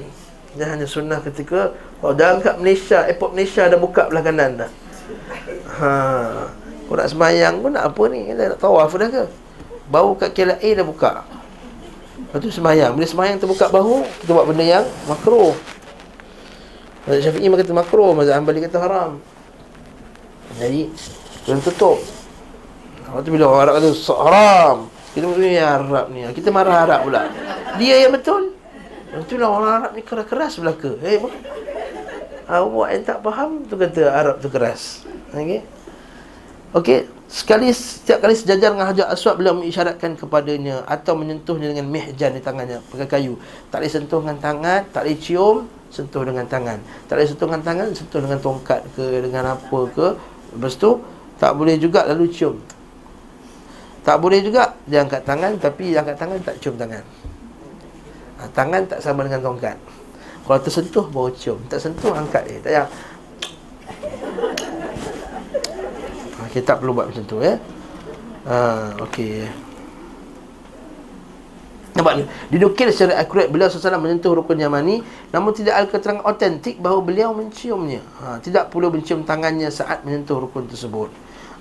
[0.57, 4.71] Ini hanya sunnah ketika oh, dalam kat Malaysia, airport Malaysia dah buka belah kanan dah.
[5.79, 5.91] Ha.
[6.89, 8.33] Kau nak semayang pun nak apa ni?
[8.33, 9.23] Kita nak tawaf dah ke?
[9.89, 11.12] Bahu kat KLA dah buka.
[12.29, 12.93] Lepas tu semayang.
[12.93, 15.53] Bila semayang terbuka bahu, kita buat benda yang makruh.
[17.09, 19.12] Mazhab Syafi'i kata makruh, mazhab Hanbali kata haram.
[20.62, 20.93] Jadi
[21.45, 21.97] kena tutup.
[23.09, 23.89] Lepas tu bila orang Arab kata
[24.21, 24.77] haram,
[25.17, 26.21] kita mesti ya Arab ni.
[26.38, 27.21] Kita marah Arab pula.
[27.81, 28.53] Dia yang betul.
[29.09, 30.93] Lepas lah orang Arab ni keras-keras belaka.
[31.01, 31.17] Eh, hey,
[32.49, 35.05] awak yang tak faham tu kata Arab tu keras.
[35.31, 35.62] Okey.
[36.69, 42.38] Okey, sekali setiap kali sejajar dengan Hajar Aswad beliau mengisyaratkan kepadanya atau menyentuhnya dengan mihjan
[42.38, 43.41] di tangannya, pakai kayu.
[43.73, 46.77] Tak boleh sentuh dengan tangan, tak boleh cium, sentuh dengan tangan.
[47.09, 50.07] Tak boleh sentuh dengan tangan, sentuh dengan tongkat ke dengan apa ke.
[50.53, 51.01] Lepas tu
[51.41, 52.62] tak boleh juga lalu cium.
[54.05, 57.03] Tak boleh juga dia angkat tangan tapi dia angkat tangan tak cium tangan.
[58.39, 59.77] Ha, tangan tak sama dengan tongkat.
[60.49, 62.57] Kalau tersentuh baru cium, tak sentuh angkat dia.
[62.57, 62.88] Tak payah.
[66.49, 67.53] Kita tak perlu buat macam tu ya.
[68.49, 69.45] Ha, okey.
[71.93, 75.01] Nampak ni Didukil secara akurat Beliau sesalah menyentuh rukun Yamani
[75.33, 80.38] Namun tidak ada keterangan otentik Bahawa beliau menciumnya ha, Tidak perlu mencium tangannya Saat menyentuh
[80.38, 81.09] rukun tersebut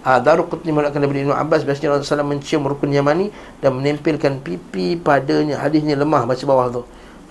[0.04, 5.00] ha, Daruk Qutni mengatakan daripada Ibn Abbas Biasanya Rasulullah mencium rukun Yamani Dan menempelkan pipi
[5.00, 6.82] padanya Hadis ini lemah Baca bawah tu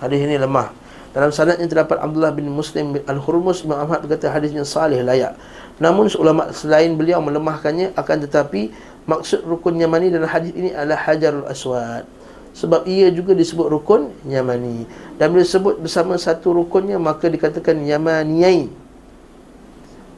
[0.02, 4.64] Hadis ini lemah dalam sanadnya terdapat Abdullah bin Muslim bin Al-Hurmus Imam Ahmad berkata hadisnya
[4.68, 5.40] salih layak.
[5.80, 8.74] Namun ulama selain beliau melemahkannya akan tetapi
[9.08, 12.04] maksud rukun Yamani dalam hadis ini adalah Hajarul Aswad.
[12.52, 14.84] Sebab ia juga disebut rukun Yamani.
[15.16, 18.68] Dan bila disebut bersama satu rukunnya maka dikatakan Yamaniyain.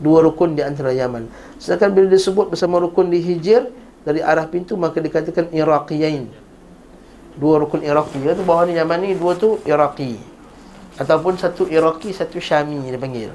[0.01, 1.29] Dua rukun di antara Yaman.
[1.61, 3.69] Sedangkan bila disebut bersama rukun di Hijir
[4.03, 6.27] dari arah pintu maka dikatakan Iraqiyain.
[7.39, 8.17] Dua rukun Iraqi.
[8.25, 10.40] Itu bawah ni Yamani dua tu Iraqi
[11.01, 13.33] ataupun satu Iraqi satu Syami dia panggil.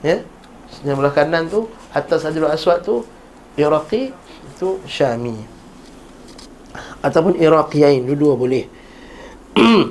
[0.00, 0.24] Ya?
[0.80, 3.04] Yang belah kanan tu atas Hajarul Aswad tu
[3.60, 4.16] Iraqi
[4.56, 5.36] itu Syami.
[7.04, 8.64] Ataupun Iraqiyain dua-dua boleh.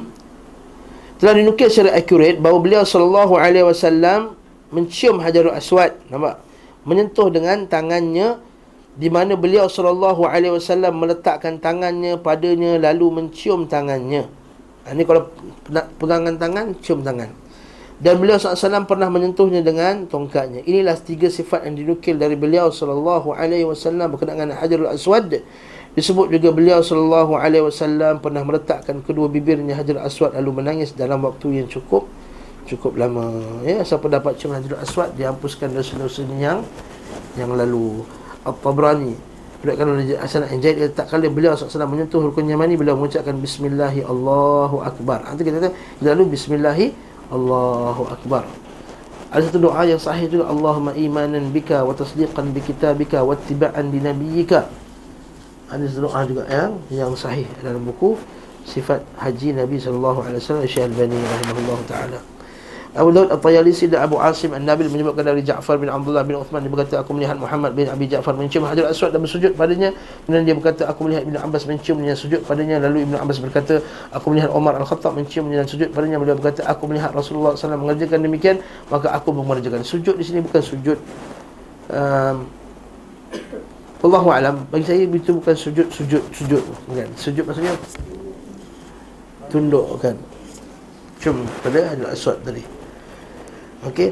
[1.18, 4.38] Telah dinukil secara akurat bahawa beliau sallallahu alaihi wasallam
[4.74, 6.42] mencium Hajarul Aswad nampak?
[6.88, 8.40] Menyentuh dengan tangannya
[8.98, 14.26] di mana beliau sallallahu alaihi wasallam meletakkan tangannya padanya lalu mencium tangannya
[14.94, 15.32] ini kalau
[15.72, 17.32] nak pegangan tangan cium tangan
[17.98, 20.62] dan beliau SAW pernah menyentuhnya dengan tongkatnya.
[20.70, 25.42] Inilah tiga sifat yang dinukil dari beliau SAW berkenaan dengan Hajarul Aswad.
[25.98, 31.66] Disebut juga beliau wasallam pernah meletakkan kedua bibirnya Hajar Aswad lalu menangis dalam waktu yang
[31.66, 32.06] cukup
[32.70, 33.34] cukup lama.
[33.66, 36.60] Ya, siapa dapat cium Hajar Aswad dihapuskan dosa-dosanya yang
[37.34, 38.06] yang lalu.
[38.46, 39.18] At-Tabrani
[39.68, 44.00] Berikan oleh Hasan Anjaid dia tak kali beliau SAW menyentuh rukun Yamani beliau mengucapkan Bismillahi
[44.00, 45.28] Allahu Akbar.
[45.28, 45.76] Nanti kita kata
[46.08, 46.96] lalu Bismillahi
[47.36, 48.48] Allahu Akbar.
[49.28, 53.92] Ada satu doa yang sahih juga Allahumma imanan bika wa tasdiqan bi kitabika wa ittiba'an
[53.92, 54.72] bi nabiyyika
[55.68, 58.16] ada doa juga yang yang sahih dalam buku
[58.64, 62.20] sifat haji Nabi sallallahu alaihi wasallam Syekh Al-Bani rahimahullah taala.
[62.98, 66.72] Abu Daud At-Tayalisi dan Abu Asim An-Nabil menyebutkan dari Ja'far bin Abdullah bin Uthman dia
[66.74, 69.94] berkata aku melihat Muhammad bin Abi Ja'far mencium Hajar Aswad dan bersujud padanya.
[70.26, 72.82] Dan dia berkata aku melihat Ibnu Abbas menciumnya sujud padanya.
[72.82, 76.18] Lalu Ibnu Abbas berkata aku melihat Umar Al-Khattab menciumnya dan sujud padanya.
[76.18, 78.58] Beliau berkata aku melihat Rasulullah SAW mengerjakan demikian
[78.90, 79.86] maka aku mengerjakan.
[79.86, 80.98] Sujud di sini bukan sujud
[81.94, 82.50] um,
[84.02, 84.66] Allahu alam.
[84.74, 86.64] Bagi saya itu bukan sujud sujud sujud
[86.98, 87.78] kan sujud maksudnya
[89.48, 90.16] tunduk kan
[91.18, 92.77] cum pada adalah aswad tadi
[93.86, 94.10] okey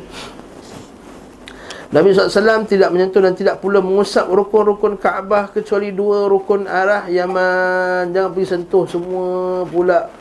[1.93, 8.11] Nabi SAW tidak menyentuh dan tidak pula mengusap rukun-rukun Kaabah kecuali dua rukun arah Yaman.
[8.11, 10.11] Jangan pergi sentuh semua pula.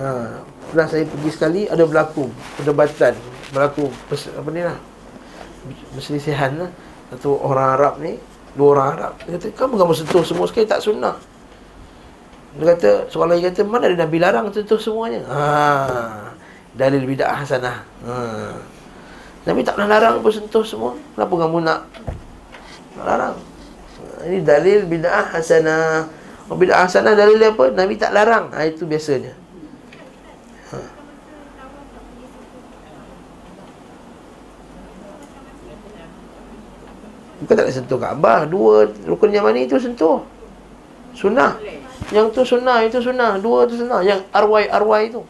[0.00, 0.40] Ha,
[0.72, 2.24] pernah saya pergi sekali ada berlaku
[2.56, 3.12] perdebatan,
[3.52, 4.78] berlaku apa ni lah.
[5.92, 6.70] Perselisihan lah.
[7.12, 8.16] Satu orang Arab ni
[8.56, 11.20] Dua orang Arab Dia kata kamu kamu sentuh semua sekali tak sunnah
[12.56, 16.32] Dia kata Soalan lagi kata Mana ada Nabi larang sentuh semuanya ha,
[16.72, 17.84] Dalil bid'ah hasanah.
[18.08, 18.14] Ha.
[19.44, 20.96] Nabi tak pernah larang pun sentuh semua.
[21.12, 21.80] Kenapa kamu nak
[22.96, 23.36] larang?
[24.24, 26.08] Ini dalil bid'ah hasanah.
[26.48, 27.72] Oh, Bid'ah hasanah dalil apa?
[27.76, 28.48] Nabi tak larang.
[28.56, 29.36] Ha, Itu biasanya.
[37.42, 38.46] Bukan tak nak sentuh Kaabah.
[38.46, 40.22] Dua rukun yang mana itu sentuh.
[41.12, 41.58] Sunnah.
[42.14, 43.36] Yang tu sunnah, itu sunnah.
[43.42, 43.98] Dua tu sunnah.
[44.06, 45.26] Yang arwai-arwai itu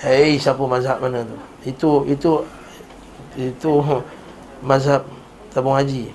[0.00, 1.36] Hei, siapa mazhab mana tu?
[1.60, 2.40] Itu itu
[3.36, 3.72] itu
[4.70, 5.04] mazhab
[5.52, 6.08] tabung haji.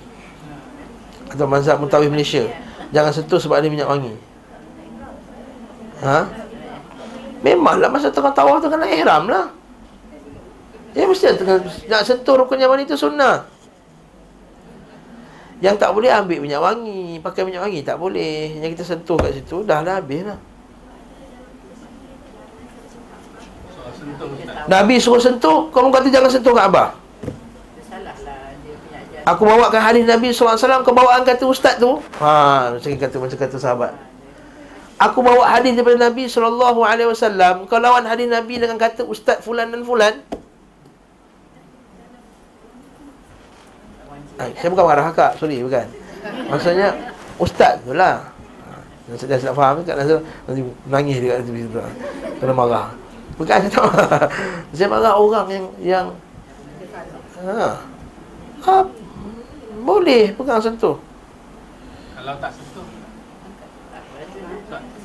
[1.30, 2.50] Atau mazhab mutawif Malaysia.
[2.90, 4.14] Jangan sentuh sebab ada minyak wangi.
[6.02, 6.26] Ha?
[7.46, 9.54] Memanglah masa tengah tawaf tu kena ihram lah.
[10.90, 13.46] Ya mesti tengah nak sentuh rukun yamani itu sunnah.
[15.62, 18.58] Yang tak boleh ambil minyak wangi, pakai minyak wangi tak boleh.
[18.58, 20.38] Yang kita sentuh kat situ dah lah habis lah.
[24.66, 27.06] Nabi suruh sentuh, kamu kata jangan sentuh Kaabah.
[29.26, 31.98] Aku bawakan hadis Nabi SAW Kau bawaan kata ustaz tu.
[32.22, 33.92] Ha Macam kata macam kata sahabat.
[35.02, 39.82] Aku bawa hadis daripada Nabi SAW Kau lawan hadis Nabi dengan kata ustaz fulan dan
[39.82, 40.22] fulan.
[44.38, 45.86] Ha, Saya bukan marah kak Sorry bukan.
[46.46, 46.94] Maksudnya
[47.36, 48.30] Ustaz tu lah.
[49.06, 50.18] Saya dah silap faham kat Nazar
[50.50, 51.78] Nanti nangis dia kat situ
[52.42, 52.90] Kena marah
[53.36, 53.84] Bukan tak
[54.76, 56.06] Saya marah orang yang Yang
[57.44, 57.64] Ha
[58.64, 58.76] Ha
[59.86, 60.98] boleh pegang sentuh.
[62.18, 62.86] Kalau tak sentuh.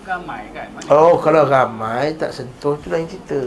[0.02, 0.68] Ramai kan?
[0.90, 3.38] Oh, kalau ramai tak sentuh tu lain cerita.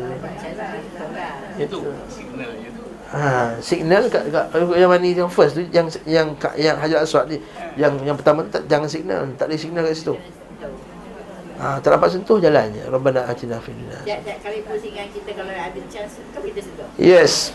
[1.58, 2.82] Itu signal je tu.
[3.10, 4.46] Ha, signal kat, kat
[4.78, 7.42] yang mana yang first tu yang yang yang Hajar Aswad ni
[7.74, 10.14] yang yang pertama tu tak jangan signal, tak ada signal kat situ.
[11.54, 12.82] Ha, tak dapat sentuh jalan je.
[12.90, 13.98] Rabbana atina fid dunya.
[14.02, 16.88] Tiap-tiap kali pusingan kita kalau ada chance kita sentuh.
[16.98, 17.54] Yes.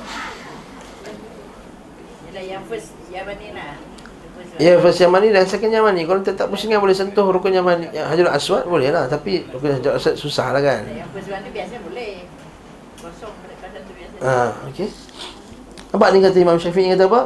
[2.32, 3.76] Yalah yang first Yamani lah.
[4.56, 6.08] Ya, first Yamani dan second Yamani.
[6.08, 7.92] Kalau tak, tak pusingan boleh sentuh rukun Yamani.
[7.92, 9.12] Yang Hajar Aswad boleh lah.
[9.12, 10.88] Tapi rukun Hajar Aswad susah lah kan.
[10.88, 12.24] Yang first one tu biasa boleh.
[13.04, 14.16] Kosong kadang tu biasa.
[14.24, 14.36] Ha,
[14.72, 14.88] okey.
[15.90, 17.22] Nampak ni kata Imam Syafi'i kata apa?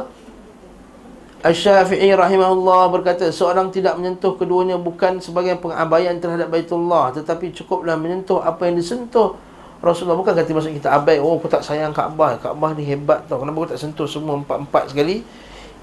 [1.44, 8.40] Asy-Syafi'i rahimahullah berkata seorang tidak menyentuh keduanya bukan sebagai pengabaian terhadap Baitullah tetapi cukuplah menyentuh
[8.40, 9.36] apa yang disentuh
[9.84, 10.16] Rasulullah.
[10.16, 13.44] Bukan kata maksud kita abai oh aku tak sayang Kaabah Kaabah ni hebat tau.
[13.44, 15.20] Kenapa aku tak sentuh semua empat-empat sekali?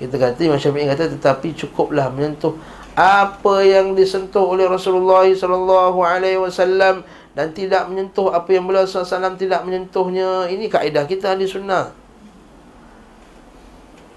[0.02, 2.58] Kita kata Imam Syafi'i kata tetapi cukuplah menyentuh
[2.98, 7.06] apa yang disentuh oleh Rasulullah sallallahu alaihi wasallam
[7.38, 10.50] dan tidak menyentuh apa yang beliau sallallahu tidak menyentuhnya.
[10.50, 12.01] Ini kaedah kita ahli sunnah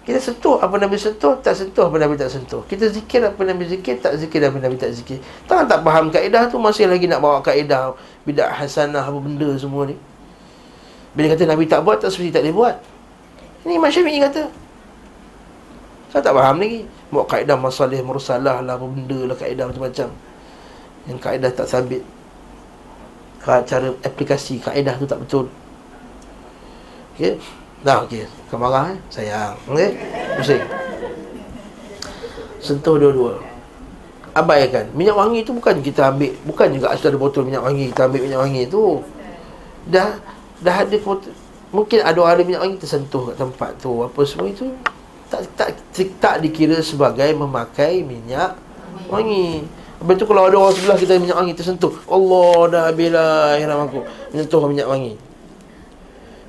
[0.05, 2.61] kita sentuh apa Nabi sentuh, tak sentuh apa Nabi tak sentuh.
[2.69, 5.17] Kita zikir apa Nabi zikir, tak zikir apa Nabi tak zikir.
[5.49, 7.97] Tak tak faham kaedah tu masih lagi nak bawa kaedah
[8.29, 9.97] bidah hasanah apa benda semua ni.
[11.17, 12.77] Bila kata Nabi tak buat, tak seperti tak dia buat.
[13.65, 14.45] Ini Imam Syafi'i kata.
[16.13, 16.85] Saya tak faham lagi.
[17.09, 20.13] Bawa kaedah masalah mursalah lah, apa benda lah, kaedah macam-macam.
[21.09, 22.05] Yang kaedah tak sabit.
[23.41, 25.49] Cara aplikasi kaedah tu tak betul.
[27.17, 27.41] Okay.
[27.85, 28.25] Dah okey.
[28.49, 28.99] Kau marah eh?
[29.13, 29.61] Sayang.
[29.69, 29.93] Okey.
[30.41, 30.65] Pusing.
[32.65, 33.45] Sentuh dua-dua.
[34.33, 34.89] Abaikan.
[34.97, 38.21] Minyak wangi tu bukan kita ambil, bukan juga asal ada botol minyak wangi kita ambil
[38.25, 39.05] minyak wangi tu.
[39.85, 40.17] Dah
[40.65, 40.97] dah ada
[41.71, 44.01] mungkin ada orang ada minyak wangi tersentuh kat tempat tu.
[44.01, 44.73] Apa semua itu
[45.29, 48.57] tak tak tak, tak dikira sebagai memakai minyak
[49.13, 49.63] wangi.
[50.01, 54.65] Lepas tu kalau ada orang sebelah kita minyak wangi tersentuh, Allah dah ihram aku menyentuh
[54.67, 55.15] minyak wangi.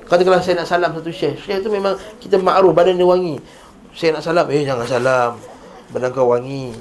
[0.06, 3.42] Katakanlah saya nak salam satu syekh Syekh tu memang kita ma'ruf badan dia wangi.
[3.90, 5.32] Saya nak salam, eh jangan salam.
[5.90, 6.74] Badan kau wangi.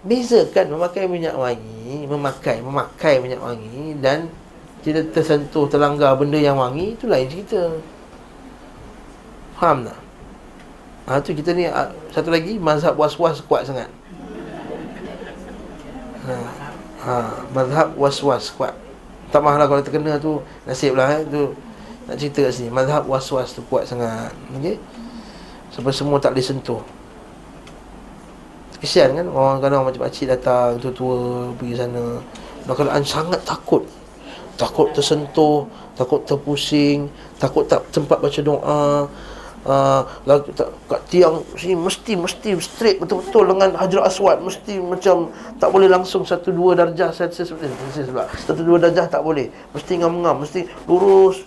[0.00, 4.32] Bezakan memakai minyak wangi Memakai, memakai minyak wangi Dan
[4.80, 7.68] kita tersentuh, terlanggar benda yang wangi Itu lain cerita.
[9.60, 10.00] Faham tak?
[11.04, 13.92] Ha, tu kita ni ah, Satu lagi Mazhab was-was kuat sangat.
[16.24, 16.32] Ha,
[17.04, 17.14] ha,
[17.52, 18.72] Mazhab was-was kuat.
[19.28, 21.52] Tak masalah kalau terkena tu Nasib lah eh, tu
[22.08, 24.76] nak cerita kat sini Mazhab was-was tu kuat sangat okay?
[25.70, 26.82] Sampai semua tak boleh sentuh.
[28.80, 32.18] Kesian kan Orang kadang macam pakcik datang Tua-tua Pergi sana.
[32.64, 33.84] Dan keadaan sangat takut.
[34.56, 39.06] Takut tersentuh Takut terpusing Takut tak tempat baca doa
[39.66, 40.02] uh,
[40.88, 44.40] kat tiang sini mesti mesti straight betul-betul dengan Hajar Aswad.
[44.40, 49.52] Mesti macam tak boleh langsung satu dua darjah saya sebab satu dua darjah tak boleh.
[49.76, 51.44] Mesti ngam-ngam mesti lurus.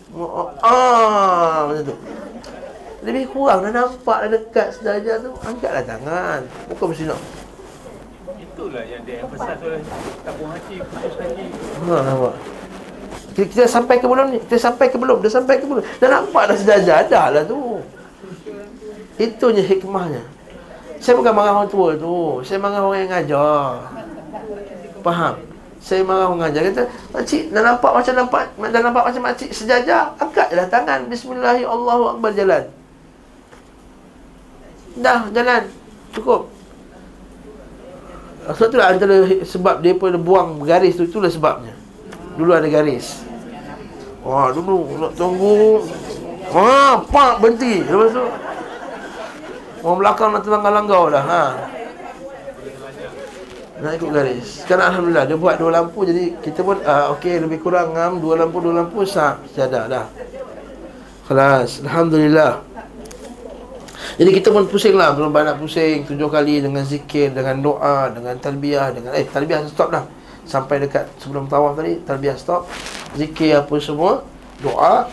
[0.61, 1.95] Ah macam tu.
[3.03, 6.41] Lebih kurang dah nampak dah dekat sedarjah tu angkatlah tangan.
[6.71, 7.19] Bukan mesti nak.
[8.39, 9.81] Itulah yang dia emphasize oleh
[10.21, 11.45] tabung haji khusus haji
[11.89, 12.35] ha nampak.
[13.33, 14.37] Kita, kita sampai ke belum ni?
[14.45, 15.17] Kita sampai ke belum?
[15.25, 15.81] Dah sampai ke belum?
[15.97, 17.81] Dah nampak dah sejajar dah lah tu.
[19.17, 20.23] Itunya hikmahnya.
[21.03, 22.39] Saya bukan marah orang tua tu.
[22.47, 23.91] Saya marah orang yang ngajar.
[25.03, 25.35] Faham?
[25.83, 26.61] Saya marah orang ngajar.
[26.71, 30.15] Kata, makcik, dah nampak macam nampak, dah nampak macam makcik sejajar.
[30.15, 30.99] Angkat je lah tangan.
[31.11, 32.39] Bismillahirrahmanirrahim.
[32.39, 32.63] Jalan.
[35.03, 35.63] Dah, jalan.
[36.15, 36.41] Cukup.
[38.43, 39.15] Sebab itulah antara
[39.47, 41.75] sebab dia pun buang garis tu, itulah sebabnya.
[42.35, 43.23] Dulu ada garis.
[44.23, 45.83] Wah, dulu nak tunggu.
[46.51, 47.83] Wah, pak berhenti.
[47.83, 48.23] Lepas tu
[49.83, 51.23] orang belakang nak terlanggar-langgar dah.
[51.27, 51.43] Ha.
[53.83, 54.63] Nak ikut garis.
[54.63, 58.39] Sekarang alhamdulillah dia buat dua lampu jadi kita pun uh, okey lebih kurang ngam dua
[58.39, 60.05] lampu dua lampu sah sejadah dah.
[61.27, 61.83] Kelas.
[61.83, 62.73] Alhamdulillah.
[64.13, 68.37] Jadi kita pun pusing lah Belum banyak pusing Tujuh kali dengan zikir Dengan doa Dengan
[68.37, 70.05] talbiah dengan Eh talbiah stop dah
[70.45, 72.69] Sampai dekat sebelum tawaf tadi Talbiah stop
[73.17, 74.21] Zikir apa semua
[74.61, 75.09] Doa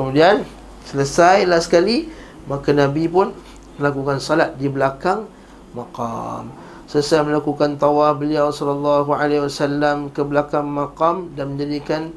[0.00, 0.48] Kemudian
[0.88, 2.08] Selesai last sekali
[2.48, 3.36] Maka Nabi pun
[3.78, 5.26] Melakukan salat di belakang
[5.72, 6.50] Maqam.
[6.88, 12.16] Selesai melakukan tawaf beliau sallallahu alaihi wasallam ke belakang maqam dan menjadikan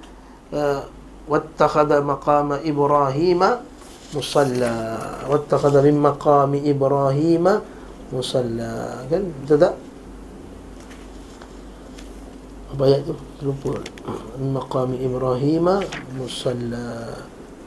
[0.55, 0.87] uh,
[1.27, 3.43] wattakhadha maqama Ibrahim
[4.15, 4.75] musalla.
[5.27, 7.47] Wattakhadha min maqami ibrahim
[8.11, 9.03] musalla.
[9.07, 9.31] Kan?
[9.43, 9.73] Betul tak?
[12.71, 13.15] Apa ayat tu?
[13.43, 13.75] Lupa.
[14.39, 15.67] Maqami ibrahim
[16.15, 17.11] musalla.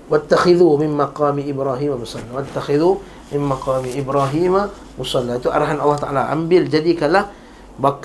[0.08, 2.28] Wattakhidhu min maqami ibrahim musalla.
[2.32, 3.00] Wattakhidhu
[3.42, 5.38] maqami ibrahim musalla.
[5.38, 6.22] Itu arahan Allah taala.
[6.30, 7.30] Ambil jadikanlah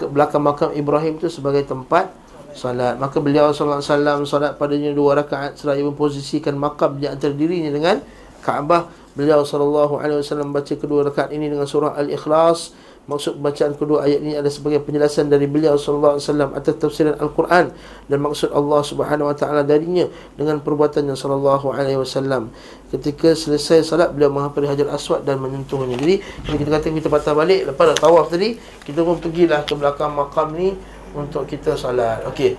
[0.10, 2.10] belakang makam Ibrahim itu sebagai tempat
[2.58, 2.98] salat.
[2.98, 7.70] Maka beliau sallallahu alaihi wasallam salat padanya dua rakaat seraya memposisikan makam di antara dirinya
[7.70, 8.02] dengan
[8.40, 8.90] Kaabah.
[9.14, 12.74] Beliau sallallahu alaihi wasallam baca kedua rakaat ini dengan surah Al-Ikhlas
[13.10, 17.18] maksud bacaan kedua ayat ini adalah sebagai penjelasan dari beliau sallallahu alaihi wasallam atas tafsiran
[17.18, 17.74] Al-Quran
[18.06, 20.06] dan maksud Allah Subhanahu wa taala darinya
[20.38, 22.54] dengan perbuatannya sallallahu alaihi wasallam
[22.94, 27.34] ketika selesai salat beliau menghampiri Hajar Aswad dan menyentuhnya jadi kalau kita kata kita patah
[27.34, 30.78] balik lepas dah tawaf tadi kita pun pergilah ke belakang makam ni
[31.18, 32.54] untuk kita salat okey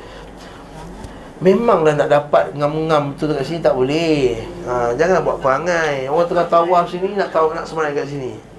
[1.40, 4.44] Memanglah nak dapat ngam-ngam tu dekat sini tak boleh.
[4.68, 6.04] Ha, jangan buat perangai.
[6.04, 8.49] Orang tengah tawaf sini nak tahu nak sembahyang kat sini.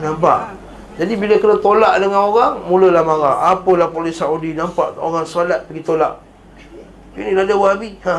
[0.00, 0.40] Nampak?
[0.96, 3.36] Jadi bila kena tolak dengan orang, mulalah marah.
[3.52, 6.24] Apalah polis Saudi nampak orang solat pergi tolak.
[7.16, 8.00] Ini ada wahabi.
[8.08, 8.14] Ha.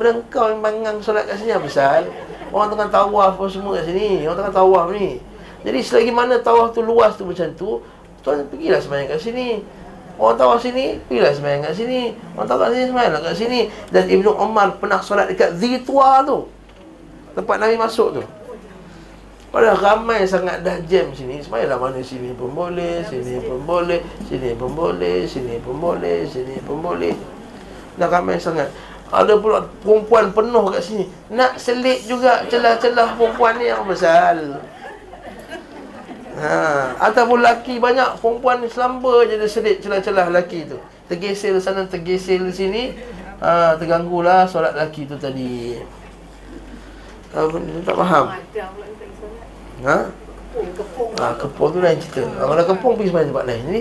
[0.00, 2.08] Bila kau memang ngang solat kat sini apa pasal?
[2.48, 4.24] Orang tengah tawaf pun semua kat sini.
[4.24, 5.20] Orang tengah tawaf ni.
[5.60, 7.84] Jadi selagi mana tawaf tu luas tu macam tu,
[8.24, 9.48] tuan pergilah sembahyang kat sini.
[10.20, 12.00] Orang tahu sini, pergilah sembahyang kat sini.
[12.36, 13.60] Orang tahu kat sini, sembahyang kat sini.
[13.88, 16.48] Dan Ibnu Umar pernah solat dekat Zitua tu.
[17.36, 18.22] Tempat Nabi masuk tu.
[19.50, 21.42] Padahal ramai sangat dah jam sini.
[21.42, 26.54] Sembahyanglah mana sini pun boleh, sini pun boleh, sini pun boleh, sini pun boleh, sini
[26.62, 27.14] pun boleh.
[27.98, 28.70] Dah ramai sangat.
[29.10, 31.10] Ada pula perempuan penuh kat sini.
[31.34, 34.38] Nak selit juga celah-celah perempuan ni yang besar.
[36.38, 40.78] Ha, ataupun laki banyak perempuan selamba je dia sedit celah-celah laki tu.
[41.10, 42.82] Tergeser sana, tergeser di sini.
[43.42, 45.74] Ha, terganggulah solat laki tu tadi.
[47.34, 48.30] Ni tak faham?
[49.86, 49.98] Ha?
[51.20, 52.26] Ha, kepung tu lain cerita.
[52.26, 53.62] Ha, kalau kepung pergi sebenarnya tempat lain.
[53.66, 53.80] Jadi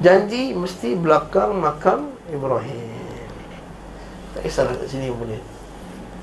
[0.00, 2.92] janji mesti belakang makam Ibrahim.
[4.34, 5.40] Tak kisahlah kat sini boleh.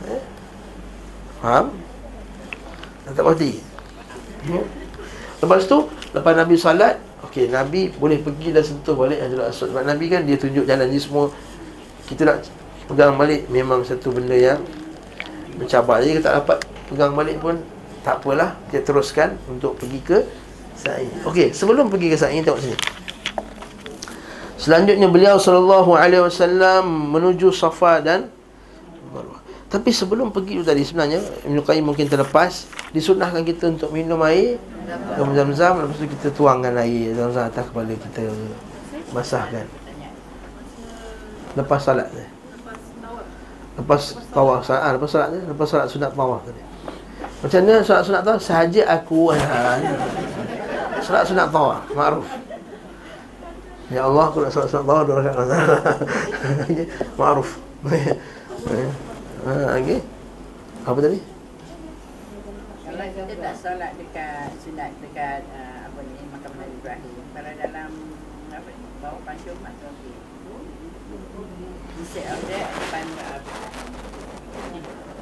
[0.09, 0.22] Eh?
[1.43, 1.76] Faham?
[3.11, 3.59] Tak pasti.
[4.47, 4.65] Hmm?
[5.41, 5.78] Lepas tu
[6.13, 10.22] Lepas Nabi salat Okey Nabi boleh pergi dan sentuh balik Hajar Aswad Sebab Nabi kan
[10.26, 11.30] dia tunjuk jalan ni semua
[12.05, 12.45] Kita nak
[12.89, 14.61] pegang balik Memang satu benda yang
[15.57, 16.57] Mencabar Jadi kita tak dapat
[16.89, 17.57] pegang balik pun
[18.01, 20.17] Tak apalah Kita teruskan Untuk pergi ke
[20.77, 22.77] Sa'i Okey sebelum pergi ke Sa'i Tengok sini.
[24.57, 28.29] Selanjutnya beliau sallallahu alaihi wasallam menuju Safa dan
[29.09, 29.41] Marwah.
[29.69, 34.61] Tapi sebelum pergi tu tadi sebenarnya Ibn Qayyim mungkin terlepas disunahkan kita untuk minum air
[35.17, 38.23] Dalam zam-zam Lepas tu kita tuangkan air zam-zam atas kepala kita
[39.13, 39.65] Basahkan.
[41.57, 42.07] Lepas salat
[43.81, 44.65] Lepas tawaf.
[44.69, 46.70] Ah, Lepas salat Lepas salat sunat tawaf tadi
[47.41, 49.77] Macam mana salat sunat tawaf Sahaja aku ah,
[51.01, 52.27] Salat sunat tawaf Ma'ruf.
[53.89, 55.45] Ya Allah aku nak salat sunat tawaf Dua rakat
[57.19, 57.49] Ma'ruf.
[59.41, 59.97] Ha, okay.
[60.85, 61.17] Apa tadi?
[63.31, 67.15] Kita tak solat dekat sunat dekat uh, apa ni makam Ibrahim.
[67.31, 67.91] Kalau dalam
[68.51, 70.13] apa ni bawah pancung atau okey.
[71.95, 73.39] Instead of that depan uh,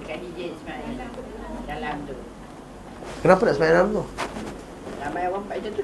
[0.02, 1.29] dekat DJ Ismail
[1.80, 2.16] dalam tu.
[3.24, 4.04] Kenapa nak sembahyang dalam tu?
[5.00, 5.84] Ramai orang buat macam tu.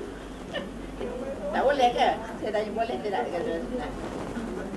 [1.56, 2.10] tak boleh ke?
[2.44, 3.92] Saya tanya boleh tidak kata sunat.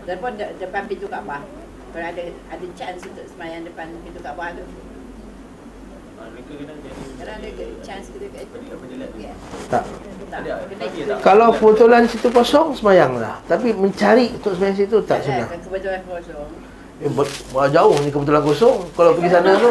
[0.06, 1.42] Telepon de- depan pintu Kaabah.
[1.88, 4.64] Kalau ada ada chance untuk semayang depan pintu Kaabah tu.
[7.18, 7.74] Ke-.
[9.70, 9.84] Tak.
[10.30, 10.40] Tak.
[10.46, 11.18] Tak?
[11.22, 13.42] Kalau kebetulan situ kosong sembahyanglah.
[13.46, 15.46] Tapi mencari untuk sembahyang situ tak sunnah.
[15.50, 16.67] Kan kebetulan kosong.
[16.98, 17.26] Eh, ber,
[17.70, 18.90] jauh ni kebetulan kosong.
[18.98, 19.70] Kalau pergi sana tu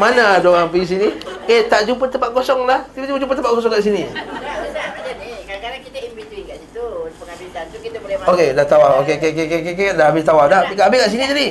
[0.00, 1.08] mana ada orang pergi sini?
[1.44, 2.88] Eh tak jumpa tempat kosong lah.
[2.96, 4.08] Tiba-tiba jumpa tempat kosong kat sini.
[4.08, 6.86] Kadang-kadang kita in between kat situ.
[7.20, 8.16] Pengambil habis tu kita boleh.
[8.32, 9.04] Okey, dah tawaf.
[9.04, 10.64] Okey, okey, okey, okey, okey, okey, dah habis tawaf dah.
[10.64, 11.46] Habis kat sini tadi.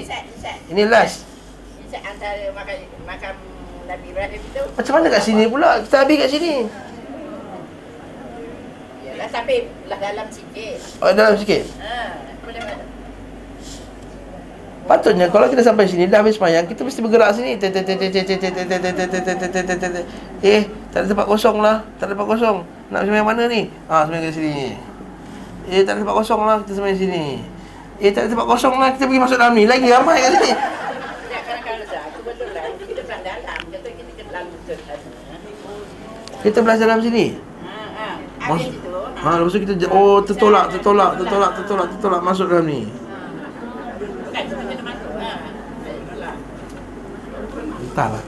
[0.73, 1.29] Ini last.
[1.91, 3.35] Antara makam makam
[3.85, 4.61] Nabi Ibrahim itu.
[4.65, 5.77] Macam mana kat sini pula?
[5.85, 6.53] Kita habis kat sini.
[9.05, 10.77] Yalah sampai belah dalam sikit.
[11.05, 11.69] Oh, dalam sikit.
[11.77, 12.89] Ha, boleh.
[14.81, 17.53] Patutnya kalau kita sampai sini dah habis semayang kita mesti bergerak sini.
[20.41, 21.85] Eh, tak ada tempat kosong lah.
[22.01, 22.65] Tak ada tempat kosong.
[22.89, 23.69] Nak semayang mana ni?
[23.85, 24.73] Ah, ha, semayang kat sini.
[25.69, 27.25] Eh, tak ada tempat kosong lah kita semayang sini.
[28.01, 29.63] Eh, tak ada tempat kosong lah kita pergi masuk dalam ni.
[29.69, 30.51] Lagi ramai kat sini.
[36.41, 37.37] Kita belajar dalam sini.
[38.41, 38.57] Ha, ha.
[39.21, 42.89] Ha, lepas tu kita oh tertolak, tertolak, tertolak, tertolak, tertolak, tertolak masuk dalam ni.
[48.01, 48.25] Entahlah.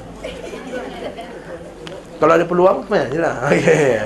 [2.22, 3.36] Kalau ada peluang, main je lah.
[3.50, 3.98] Okay.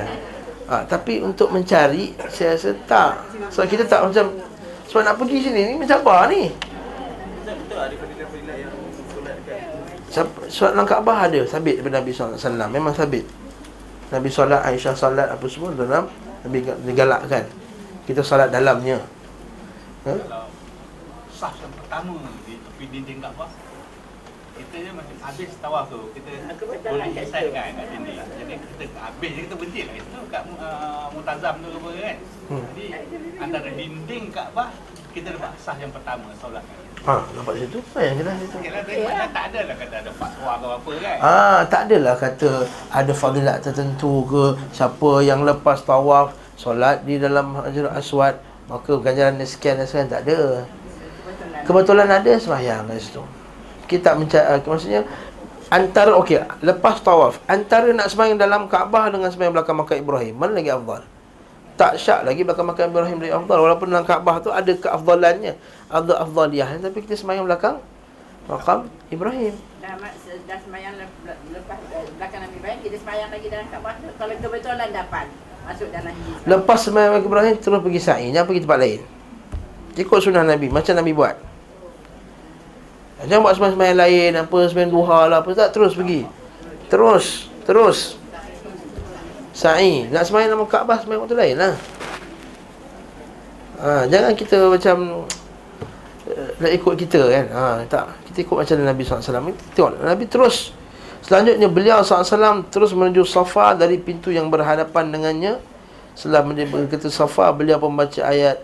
[0.67, 3.23] Ha, tapi untuk mencari, saya rasa tak.
[3.55, 4.35] Sebab kita tak macam,
[4.87, 6.51] sebab nak pergi sini ni macam apa ni?
[10.47, 13.21] Solat dalam Kaabah ada Sabit daripada Nabi SAW Memang sabit
[14.09, 16.09] Nabi solat, Aisyah solat Apa semua dalam
[16.41, 17.45] Nabi ga- digalakkan
[18.09, 18.97] Kita solat dalamnya
[20.09, 20.15] ha?
[21.29, 22.17] Sah yang pertama
[22.49, 23.66] di tepi dinding Kaabah
[25.27, 27.51] habis tawaf tu kita betul boleh lah kat situ.
[27.51, 31.69] kan kat dinding jadi kita habis je kita berhenti lah itu kat uh, Mutazam tu
[31.73, 32.17] apa kan
[32.47, 32.63] Hmm.
[32.71, 32.85] jadi
[33.37, 34.71] antara dinding Kaabah
[35.11, 38.67] kita dapat sah yang pertama solat kan Ha, nampak situ Sayang je lah situ Okay
[38.67, 42.15] lah, tapi mana tak ada lah kata ada fatwa ke apa kan Ah, tak adalah
[42.15, 42.51] kata
[42.89, 49.39] ada fadilat tertentu ke siapa yang lepas tawaf solat di dalam Hajar Aswad maka ganjaran
[49.39, 50.63] sekian dan sekian tak ada.
[51.23, 51.63] Betul lah.
[51.63, 53.23] Kebetulan ada sembahyang kat situ.
[53.87, 55.01] Kita mencari maksudnya
[55.67, 60.55] antara okey lepas tawaf antara nak sembahyang dalam Kaabah dengan sembahyang belakang makam Ibrahim mana
[60.55, 61.03] lagi afdal?
[61.77, 65.53] Tak syak lagi belakang makam Ibrahim lebih afdal walaupun dalam Kaabah tu ada keafdalannya,
[65.91, 67.79] ada afdaliyah tapi kita sembahyang belakang
[68.47, 69.53] makam Ibrahim.
[69.83, 73.47] Dah, mak- se- dah semayang lep- lep- lepas eh, belakang Nabi Ibrahim, kita semayang lagi
[73.51, 74.07] dalam Kaabah tu.
[74.15, 75.25] Kalau kebetulan dapat
[75.67, 76.13] masuk dalam.
[76.47, 79.01] Lepas sembahyang Ibrahim terus pergi sa'i, jangan pergi tempat lain.
[79.99, 81.35] Ikut sunnah Nabi, macam Nabi buat.
[83.25, 86.21] Jangan buat sembahyang lain, apa sembahyang duha lah, apa tak terus pergi.
[86.85, 87.97] Terus, terus.
[89.57, 91.73] Sa'i, nak sembahyang nama Kaabah sembahyang waktu lain lah.
[93.77, 95.25] Ha, jangan kita macam
[96.29, 97.45] eh, nak ikut kita kan.
[97.49, 99.53] Ha, tak, kita ikut macam Nabi SAW.
[99.73, 100.77] Tengok, Nabi terus
[101.27, 105.59] Selanjutnya beliau SAW terus menuju Safa dari pintu yang berhadapan dengannya.
[106.15, 108.63] Setelah menuju ke Safa, beliau membaca ayat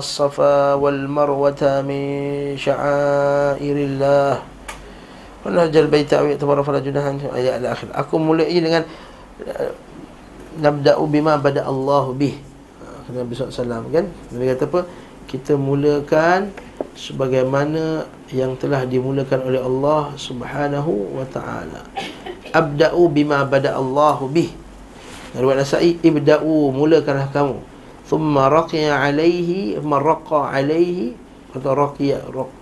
[0.00, 4.32] Safa wal marwata min sya'airillah.
[5.44, 7.92] Wa nahjal baita wa tabarra fala junahan ayat al-akhir.
[7.92, 8.80] Aku mulai dengan
[11.38, 12.40] bada Allah bih.
[12.80, 14.08] Ha, Kata Nabi SAW kan.
[14.32, 14.80] Nabi kata apa?
[15.28, 16.48] Kita mulakan
[16.96, 21.84] sebagaimana yang telah dimulakan oleh Allah Subhanahu wa taala.
[22.56, 24.48] Abda'u bima bada Allah bih.
[25.36, 27.60] Riwayat Nasa'i ibda'u mulakanlah kamu.
[28.08, 29.04] Thumma raqiya
[29.76, 31.12] thumma raqa alaihi
[31.52, 32.52] atau raqiya raq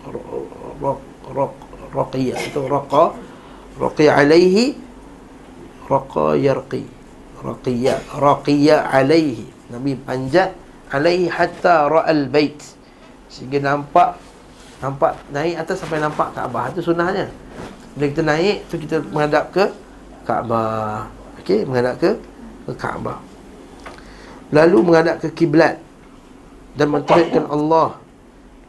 [1.95, 3.05] raq atau raqa
[3.79, 4.75] raqiya alaihi
[5.87, 6.83] raqa yarqi
[7.47, 10.55] raqiya raqiya alaihi Nabi panjat
[10.91, 12.59] alaihi hatta ra'al bait.
[13.31, 14.19] Sehingga nampak
[14.83, 16.71] nampak naik atas sampai nampak Kaabah.
[16.71, 17.27] Itu sunnahnya.
[17.99, 19.65] Bila kita naik tu kita menghadap ke
[20.23, 21.11] Kaabah.
[21.43, 22.11] Okey menghadap ke
[22.67, 23.26] ke Kaabah
[24.55, 25.81] lalu menghadap ke kiblat
[26.77, 27.99] dan mentauhidkan Allah.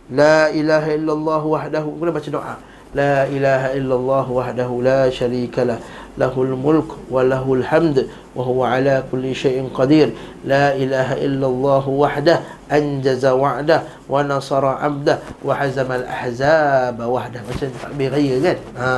[0.07, 1.99] La ilaha illallah wahdahu.
[1.99, 2.55] Kena baca doa.
[2.95, 5.75] La ilaha illallah wahdahu la syarika lah.
[6.15, 10.15] Lahul mulk wa lahul hamd wa huwa ala kulli syai'in qadir.
[10.47, 12.39] La ilaha illallah wahdah.
[12.71, 17.43] Anjaza wa'dah wa nasara 'abdah wa hazama al-ahzaba wahdah.
[17.43, 18.57] Macam takbir raya kan?
[18.80, 18.89] Ha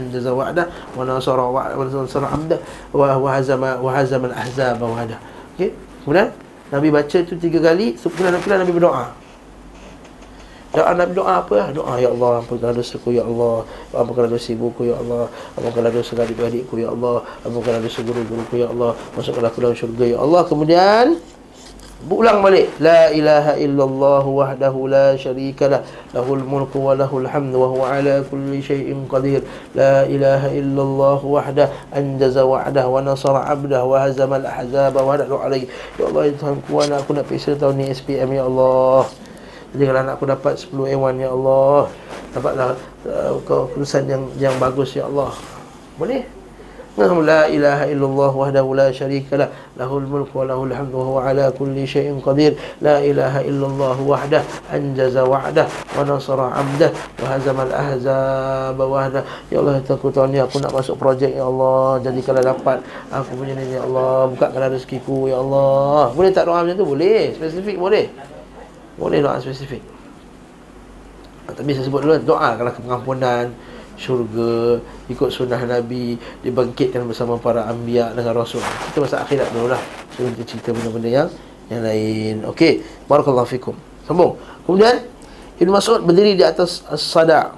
[0.00, 0.66] anjaza wa'dah
[0.96, 2.58] wa nasara wa'dah wa nasara 'abdah
[2.96, 5.18] wa wa hazama wa hazama al-ahzaba wahdah.
[5.60, 6.28] Okey kemudian
[6.70, 9.24] Nabi baca itu tiga kali Kemudian Nabi berdoa.
[10.74, 11.70] Doa Nabi doa apa?
[11.70, 13.62] Doa Ya Allah Ampunkanlah dosaku Ya Allah.
[13.94, 15.30] Ampunkanlah dosa ibuku Ya Allah.
[15.54, 17.22] Ampunkanlah dosa adik-adikku Ya Allah.
[17.46, 18.98] Ampunkanlah dosa guru-guruku Ya Allah.
[19.14, 20.42] Masukkanlah aku dalam syurga Ya Allah.
[20.50, 21.22] Kemudian
[22.04, 22.68] Ulang balik.
[22.84, 25.80] La ilaha illallah wahdahu la syarika lah.
[26.12, 29.40] Lahul mulku wa lahul hamdu Wa huwa ala kulli syai'in qadir.
[29.72, 31.68] La ilaha illallah wahdah.
[31.96, 35.64] Anjaza wa'dah wa nasara abdah Wa hazama al-ahzaba wahdah Doa lagi
[35.96, 39.08] Ya Allah ya Tuhan ku anak aku nak pergi tahun ni SPM Ya Allah.
[39.72, 41.80] Jadi kalau anak aku dapat 10 A1 ya Allah.
[42.36, 42.66] Dapatlah
[43.08, 45.32] uh, kelulusan yang yang bagus ya Allah.
[45.96, 46.33] Boleh
[46.94, 49.50] Wahdahu la syarika lah.
[49.74, 52.54] Lahul mulku wa lahul hamdu wa huwa ala kulli syai'in qadir.
[52.78, 59.26] La ilaha illallah wahdah Anjaza wa'dah Wa nasara abdah Wa hazamal ahzab wahdah.
[59.50, 61.98] Ya Allah aku tahun ni aku nak masuk projek Ya Allah.
[61.98, 62.78] Jadikanlah dapat.
[63.10, 64.30] Aku punya ni Ya Allah.
[64.30, 66.14] Bukakanlah rezekiku Ya Allah.
[66.14, 66.86] Boleh tak doa macam tu?
[66.86, 67.34] Boleh.
[67.34, 68.06] Spesifik boleh.
[68.94, 69.82] Boleh doa spesifik.
[71.44, 73.50] Tapi saya sebut dulu Doa kalau pengampunan
[73.94, 78.62] syurga ikut sunnah Nabi dibangkitkan bersama para anbiya dengan rasul.
[78.90, 79.82] Kita masa akhirat dulu lah.
[80.14, 81.28] Kita cerita benda-benda yang
[81.70, 82.34] yang lain.
[82.50, 83.74] Okey barakallahu fikum.
[84.04, 84.36] Sambung.
[84.68, 85.06] Kemudian
[85.58, 87.54] Ibn Mas'ud berdiri di atas as-sada.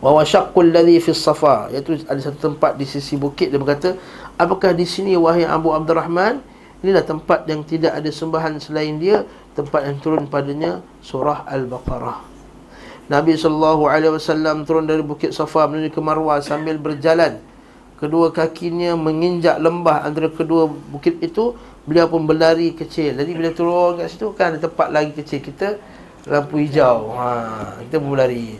[0.00, 3.92] Wa washaqqul ladhi fi safa iaitu ada satu tempat di sisi bukit dia berkata
[4.40, 6.40] apakah di sini wahai Abu Abdurrahman?
[6.80, 12.29] Inilah tempat yang tidak ada sembahan selain dia tempat yang turun padanya surah al-baqarah
[13.10, 17.42] Nabi SAW turun dari Bukit Safa menuju ke Marwah sambil berjalan.
[17.98, 21.58] Kedua kakinya menginjak lembah antara kedua bukit itu.
[21.90, 23.18] Beliau pun berlari kecil.
[23.18, 25.42] Jadi bila turun kat situ kan ada tempat lagi kecil.
[25.42, 25.74] Kita
[26.30, 27.10] lampu hijau.
[27.18, 27.28] Ha,
[27.82, 28.56] kita berlari.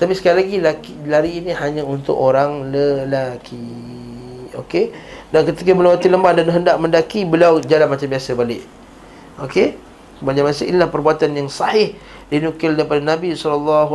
[0.00, 3.68] Tapi sekali lagi laki, lari ini hanya untuk orang lelaki.
[4.64, 4.96] Okey.
[5.28, 8.64] Dan ketika melewati lembah dan hendak mendaki, beliau jalan macam biasa balik.
[9.44, 9.76] Okey.
[10.18, 11.94] Banyak masa inilah perbuatan yang sahih
[12.28, 13.88] dinukil daripada Nabi SAW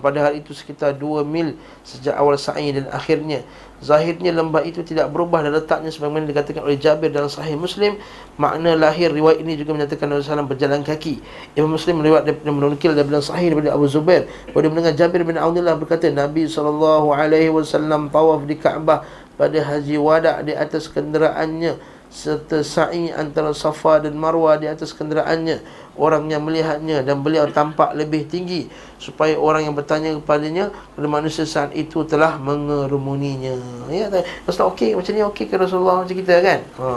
[0.00, 3.44] pada hari itu sekitar 2 mil sejak awal sa'i dan akhirnya.
[3.76, 8.00] Zahirnya lembah itu tidak berubah dan letaknya sebagaimana dikatakan oleh Jabir dalam sahih Muslim.
[8.40, 11.20] Makna lahir riwayat ini juga menyatakan Nabi SAW berjalan kaki.
[11.60, 14.24] Imam Muslim meriwayat daripada menukil daripada sahih daripada Abu Zubair.
[14.56, 19.04] Pada mendengar Jabir bin Aunillah berkata Nabi SAW tawaf di Kaabah
[19.36, 25.60] pada haji wada' di atas kenderaannya serta sa'i antara Safa dan Marwah di atas kenderaannya
[26.00, 31.44] orang yang melihatnya dan beliau tampak lebih tinggi supaya orang yang bertanya kepadanya kepada manusia
[31.44, 33.60] saat itu telah mengerumuninya.
[33.92, 34.08] Ya
[34.48, 36.60] Rasulullah okey macam ni okey ke Rasulullah macam kita kan?
[36.80, 36.88] Ha.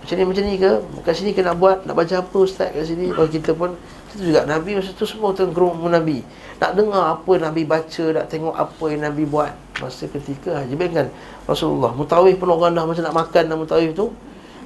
[0.00, 0.72] Macam ni macam ni ke?
[1.04, 1.84] Kat sini ke nak buat?
[1.84, 3.12] Nak baca apa ustaz kat sini?
[3.12, 3.76] Kalau kita pun
[4.16, 4.48] itu juga.
[4.48, 6.24] Nabi masa tu semua tenggerum Nabi
[6.56, 9.52] nak dengar apa Nabi baca nak tengok apa yang Nabi buat.
[9.76, 11.12] Masa ketika haji bayangkan
[11.44, 14.08] Rasulullah mutawif pun orang dah macam nak makan dalam mutawif tu.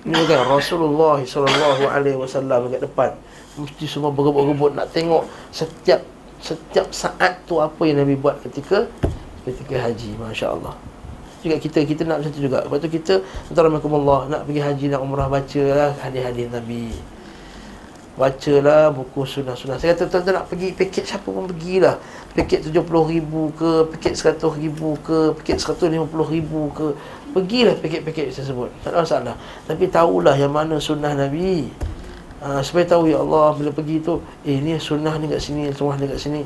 [0.06, 3.10] Ini kan Rasulullah wasallam dekat depan.
[3.58, 6.00] Mesti semua berebut-rebut nak tengok setiap
[6.40, 8.86] setiap saat tu apa yang Nabi buat ketika
[9.42, 10.72] ketika haji masya-Allah.
[11.42, 12.64] Juga kita kita nak macam tu juga.
[12.64, 13.14] Sebab tu kita
[13.50, 16.94] antara Allah nak pergi haji nak umrah bacalah hadis-hadis Nabi
[18.20, 21.96] Bacalah buku sunnah-sunnah Saya kata tuan-tuan nak pergi paket siapa pun pergilah.
[22.36, 26.86] Paket RM70,000 ke Paket RM100,000 ke Paket RM150,000 ke
[27.30, 28.68] Pergilah paket-paket saya sebut.
[28.82, 29.34] Tak ada masalah.
[29.64, 31.70] Tapi tahulah yang mana sunnah Nabi.
[32.44, 35.96] Ha, Supaya tahu ya Allah Bila pergi tu Eh ni sunnah ni kat sini Sunnah
[35.96, 36.42] ni kat sini.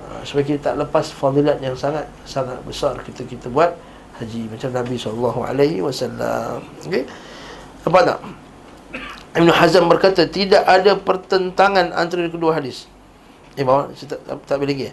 [0.00, 3.76] Ha, Supaya kita tak lepas fadilat yang sangat Sangat besar kita kita buat
[4.22, 4.48] Haji.
[4.48, 5.44] Macam Nabi SAW
[6.80, 7.04] Okay
[7.84, 8.47] Apa tak?
[9.38, 12.90] Ibn Hazm berkata tidak ada pertentangan antara kedua hadis.
[13.54, 14.86] Eh bawa tak, tak, tak boleh lagi.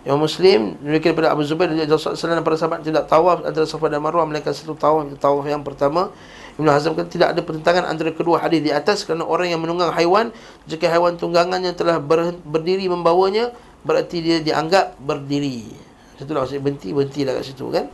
[0.00, 3.92] Yang Muslim demikian daripada Abu Zubair dan Rasulullah dan para sahabat tidak tawaf antara Safa
[3.92, 6.08] dan Marwah melainkan satu tawaf itu tawaf yang pertama.
[6.56, 9.92] Ibn Hazm kata tidak ada pertentangan antara kedua hadis di atas kerana orang yang menunggang
[9.92, 10.32] haiwan
[10.64, 13.52] jika haiwan tunggangannya telah ber, berdiri membawanya
[13.84, 15.68] berarti dia dianggap berdiri.
[16.16, 17.92] Situlah maksudnya berhenti berhentilah kat situ kan.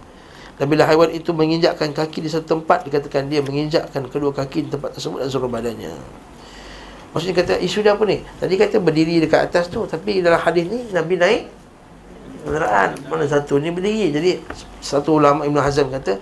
[0.57, 4.69] Dan bila haiwan itu menginjakkan kaki di satu tempat Dikatakan dia menginjakkan kedua kaki di
[4.73, 5.93] tempat tersebut dan seluruh badannya.
[7.13, 8.25] Maksudnya kata isu dia apa ni?
[8.25, 11.43] Tadi kata berdiri dekat atas tu Tapi dalam hadis ni Nabi naik
[12.45, 12.97] Kenderaan.
[13.09, 14.09] Mana satu ni berdiri?
[14.17, 14.31] Jadi
[14.81, 16.17] satu ulama Ibn Hazm kata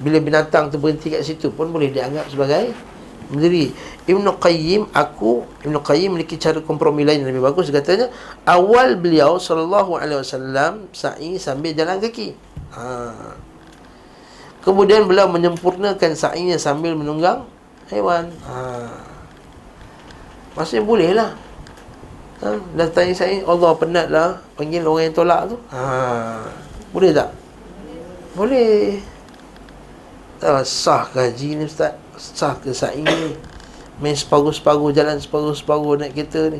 [0.00, 2.72] Bila binatang tu berhenti kat situ pun Boleh dianggap sebagai
[3.26, 3.74] Berdiri.
[4.06, 7.68] Ibn Qayyim Aku Ibn Qayyim memiliki cara kompromi lain yang lebih bagus.
[7.68, 8.08] Katanya
[8.48, 12.38] Awal beliau Sallallahu alaihi wasallam Sa'i sambil jalan kaki.
[12.70, 13.45] Haa
[14.66, 17.46] Kemudian beliau menyempurnakan sa'inya sambil menunggang
[17.86, 18.34] haiwan.
[18.50, 18.90] Ha.
[20.58, 21.30] Maksudnya boleh lah.
[22.42, 22.58] Ha.
[22.74, 24.42] Dah tanya sa'i, Allah penat lah.
[24.58, 25.56] Panggil orang yang tolak tu.
[25.70, 26.50] Ha.
[26.90, 27.30] Boleh tak?
[28.34, 28.98] Boleh.
[30.42, 31.94] Tak sah ke haji ni Ustaz?
[32.18, 33.38] Sah ke sa'i ni?
[34.02, 36.58] Main separuh-separuh jalan separuh-separuh naik kereta ni.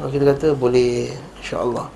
[0.00, 1.12] Ha, kita kata boleh.
[1.44, 1.92] InsyaAllah.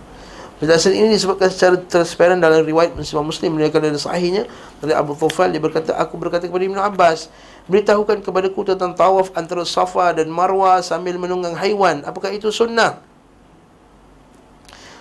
[0.61, 3.25] Penjelasan ini disebutkan secara transparan dalam riwayat Muslim.
[3.25, 4.45] Muslim meriwayatkan dari sahihnya.
[4.85, 7.33] Dari Abu Thufal dia berkata aku berkata kepada Ibnu Abbas
[7.65, 12.05] beritahukan kepadaku tentang tawaf antara Safa dan Marwah sambil menunggang haiwan.
[12.05, 13.01] Apakah itu sunnah?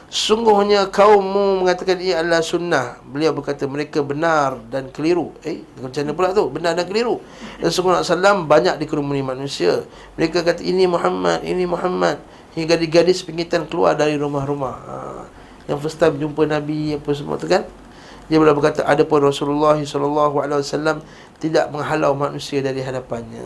[0.07, 2.95] Sungguhnya kaummu mengatakan ia adalah sunnah.
[3.03, 5.35] Beliau berkata mereka benar dan keliru.
[5.43, 6.47] Eh, macam mana pula tu?
[6.47, 7.19] Benar dan keliru.
[7.59, 9.83] Dan sungguh SAW banyak dikerumuni manusia.
[10.15, 12.23] Mereka kata ini Muhammad, ini Muhammad.
[12.55, 14.75] Hingga gadis-gadis pingitan keluar dari rumah-rumah.
[14.87, 15.38] Ha
[15.69, 17.61] yang first time jumpa Nabi apa semua tu kan
[18.25, 21.01] Dia boleh berkata ada pun Rasulullah sallallahu alaihi wasallam
[21.41, 23.41] tidak menghalau manusia dari hadapannya.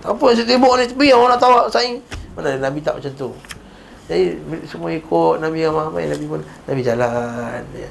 [0.00, 2.00] Tak apa saya tembok ni tepi orang nak tahu saing.
[2.32, 3.28] Mana ada Nabi tak macam tu.
[4.08, 7.90] Jadi semua ikut Nabi yang Muhammad Nabi pun Nabi jalan ya.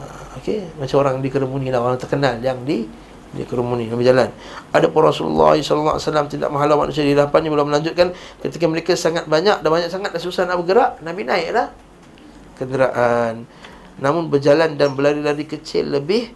[0.00, 0.02] Ha,
[0.40, 2.88] Okey, macam orang di keremuni lah orang terkenal yang di
[3.28, 4.32] di kerumuni Nabi jalan.
[4.72, 9.60] Ada pun Rasulullah wasallam tidak menghalau manusia di hadapannya belum melanjutkan ketika mereka sangat banyak
[9.60, 11.87] dan banyak sangat dah susah nak bergerak, Nabi naiklah
[12.58, 13.46] kenderaan.
[14.02, 16.34] Namun berjalan dan berlari-lari kecil lebih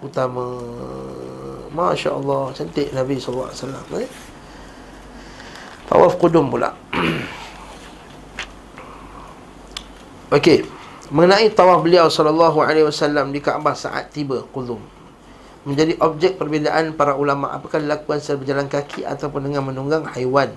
[0.00, 0.46] utama.
[1.74, 3.50] Masya Allah Cantik Nabi SAW
[3.98, 4.06] eh?
[5.90, 6.70] Tawaf kudum pula
[10.38, 10.62] Okey
[11.10, 14.78] Mengenai tawaf beliau sallallahu alaihi wasallam di Kaabah saat tiba kudum
[15.64, 20.52] menjadi objek perbezaan para ulama apakah dilakukan secara berjalan kaki ataupun dengan menunggang haiwan.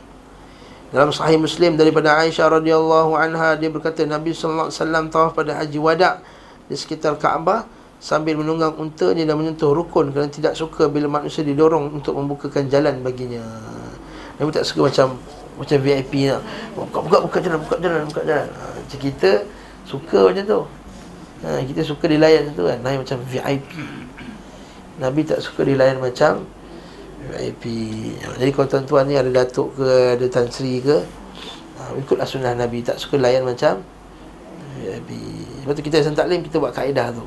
[0.87, 5.51] Dalam sahih Muslim daripada Aisyah radhiyallahu anha dia berkata Nabi sallallahu alaihi wasallam tawaf pada
[5.59, 6.23] haji wada
[6.71, 7.67] di sekitar Kaabah
[7.99, 13.03] sambil menunggang untanya dan menyentuh rukun kerana tidak suka bila manusia didorong untuk membukakan jalan
[13.03, 13.43] baginya.
[14.39, 15.19] Nabi tak suka macam
[15.59, 16.41] macam VIP nak
[16.77, 18.47] buka buka buka jalan buka jalan buka jalan.
[18.47, 19.31] Ha, kita
[19.83, 20.61] suka macam tu.
[21.43, 22.79] Ha, kita suka dilayan macam tu kan.
[22.79, 23.69] Nabi macam VIP.
[25.03, 26.47] Nabi tak suka dilayan macam
[27.17, 27.63] VIP.
[28.21, 31.01] Jadi kalau tuan-tuan ni ada datuk ke, ada tan sri ke,
[31.79, 33.81] ha, ikutlah sunnah Nabi tak suka layan macam
[34.77, 35.09] VIP.
[35.65, 37.25] Sebab tu kita sentak taklim kita buat kaedah tu.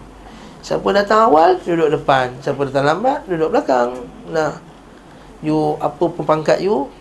[0.60, 3.96] Siapa datang awal duduk depan, siapa datang lambat duduk belakang.
[4.30, 4.70] Nah.
[5.40, 6.92] You apa pun pangkat you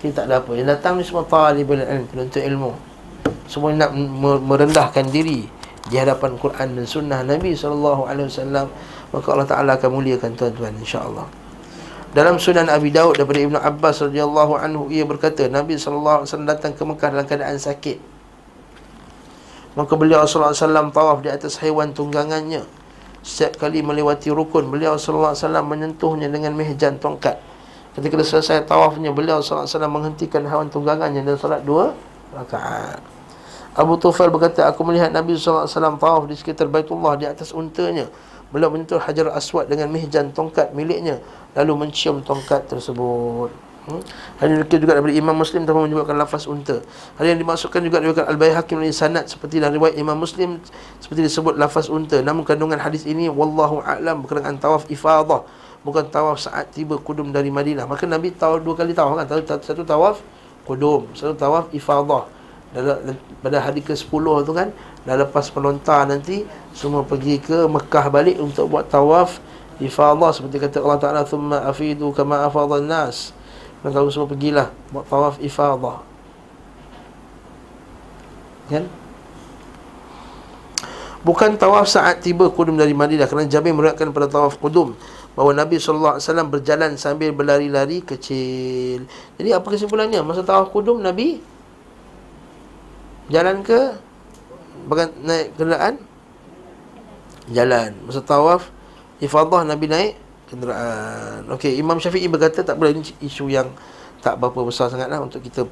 [0.00, 0.56] kita tak ada apa.
[0.56, 2.72] Yang datang ni semua talibul ilm, penuntut ilmu.
[3.46, 3.94] Semua nak
[4.42, 5.46] merendahkan diri
[5.86, 8.66] di hadapan Quran dan sunnah Nabi wasallam
[9.12, 11.28] maka Allah Taala akan muliakan tuan-tuan insya-Allah.
[12.12, 16.50] Dalam Sunan Abi Daud daripada Ibnu Abbas radhiyallahu anhu ia berkata Nabi sallallahu alaihi wasallam
[16.52, 17.96] datang ke Mekah dalam keadaan sakit.
[19.72, 22.68] Maka beliau sallallahu alaihi wasallam tawaf di atas haiwan tunggangannya.
[23.24, 27.40] Setiap kali melewati rukun beliau sallallahu alaihi wasallam menyentuhnya dengan mihjan tongkat.
[27.96, 31.96] Ketika selesai tawafnya beliau sallallahu alaihi wasallam menghentikan haiwan tunggangannya dan solat dua
[32.36, 33.00] rakaat.
[33.72, 37.56] Abu Tufail berkata aku melihat Nabi sallallahu alaihi wasallam tawaf di sekitar Baitullah di atas
[37.56, 38.04] untanya
[38.52, 41.18] Beliau menyentuh Hajar Aswad dengan mihjan tongkat miliknya.
[41.56, 43.48] Lalu mencium tongkat tersebut.
[43.82, 43.98] Hmm?
[44.38, 46.78] Hal ini juga daripada Imam Muslim Tanpa menyebabkan lafaz unta.
[47.18, 50.62] Hal yang dimasukkan juga daripada Al-Bayhaqim Hakim sanad Seperti dalam riwayat Imam Muslim
[51.02, 52.22] Seperti disebut lafaz unta.
[52.22, 55.42] Namun kandungan hadis ini Wallahu a'lam berkenaan tawaf ifadah.
[55.82, 57.90] Bukan tawaf saat tiba kudum dari Madinah.
[57.90, 59.26] Maka Nabi tawaf dua kali tawaf kan?
[59.64, 60.22] Satu tawaf
[60.62, 62.41] kudum Satu tawaf ifadah
[63.44, 64.72] pada hari ke-10 tu kan
[65.04, 69.44] dah lepas melontar nanti semua pergi ke Mekah balik untuk buat tawaf
[69.76, 73.36] ifadah seperti kata Allah Taala thumma afidu kama afadhan nas
[73.84, 76.00] dan kamu semua pergilah buat tawaf ifadah
[78.72, 78.88] kan
[81.20, 84.96] bukan tawaf saat tiba kudum dari Madinah kerana Jabir meriwayatkan pada tawaf kudum
[85.36, 89.08] bahawa Nabi sallallahu alaihi wasallam berjalan sambil berlari-lari kecil.
[89.40, 90.20] Jadi apa kesimpulannya?
[90.20, 91.40] Masa tawaf kudum Nabi
[93.32, 93.96] Jalan ke?
[94.92, 95.96] Bagan, Naik kenderaan?
[97.48, 97.96] Jalan.
[98.04, 98.68] Masa tawaf
[99.24, 100.12] Ifadah Nabi naik
[100.52, 101.48] Kenderaan.
[101.56, 103.72] Okey Imam Syafi'i berkata Tak boleh Ini isu yang
[104.20, 105.64] Tak berapa besar sangat lah Untuk kita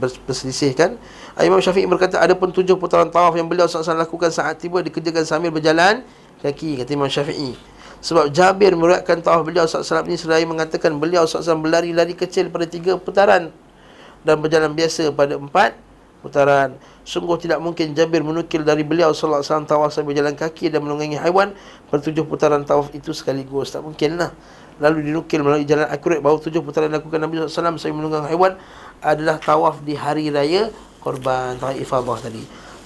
[0.00, 0.96] Berselisihkan.
[1.42, 5.26] Imam Syafi'i berkata Ada pun tujuh putaran tawaf Yang beliau SAW lakukan Saat tiba dikerjakan
[5.26, 6.06] sambil berjalan
[6.40, 7.52] Kaki Kata Imam Syafi'i.
[8.00, 12.96] Sebab Jabir meriwayatkan tawaf beliau SAW ini seraya mengatakan beliau SAW berlari-lari kecil pada tiga
[12.96, 13.52] putaran
[14.24, 15.76] dan berjalan biasa pada empat
[16.20, 16.76] putaran.
[17.02, 20.84] Sungguh tidak mungkin Jabir menukil dari beliau sallallahu alaihi wasallam tawaf sambil jalan kaki dan
[20.84, 21.56] menunggangi haiwan
[21.88, 23.72] bertujuh putaran tawaf itu sekaligus.
[23.72, 24.30] Tak mungkin lah.
[24.80, 28.56] Lalu dinukil melalui jalan akurat bahawa tujuh putaran dilakukan Nabi SAW sambil menunggang haiwan
[29.04, 32.40] adalah tawaf di hari raya korban ifadah tadi.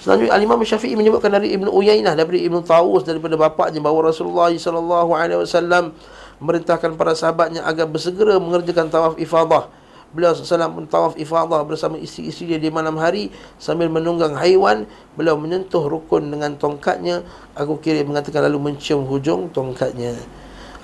[0.05, 5.17] Selanjutnya Al-Imam Syafi'i menyebutkan dari Ibnu Uyainah daripada Ibnu Tawus daripada bapaknya bahawa Rasulullah sallallahu
[5.17, 5.97] alaihi wasallam
[6.37, 9.65] merintahkan para sahabatnya agar bersegera mengerjakan tawaf ifadah
[10.15, 13.27] Beliau SAW pun tawaf ifadah bersama isteri-isteri dia di malam hari
[13.59, 14.87] Sambil menunggang haiwan.
[15.19, 17.27] Beliau menyentuh rukun dengan tongkatnya.
[17.59, 20.15] Aku kira mengatakan lalu mencium hujung tongkatnya.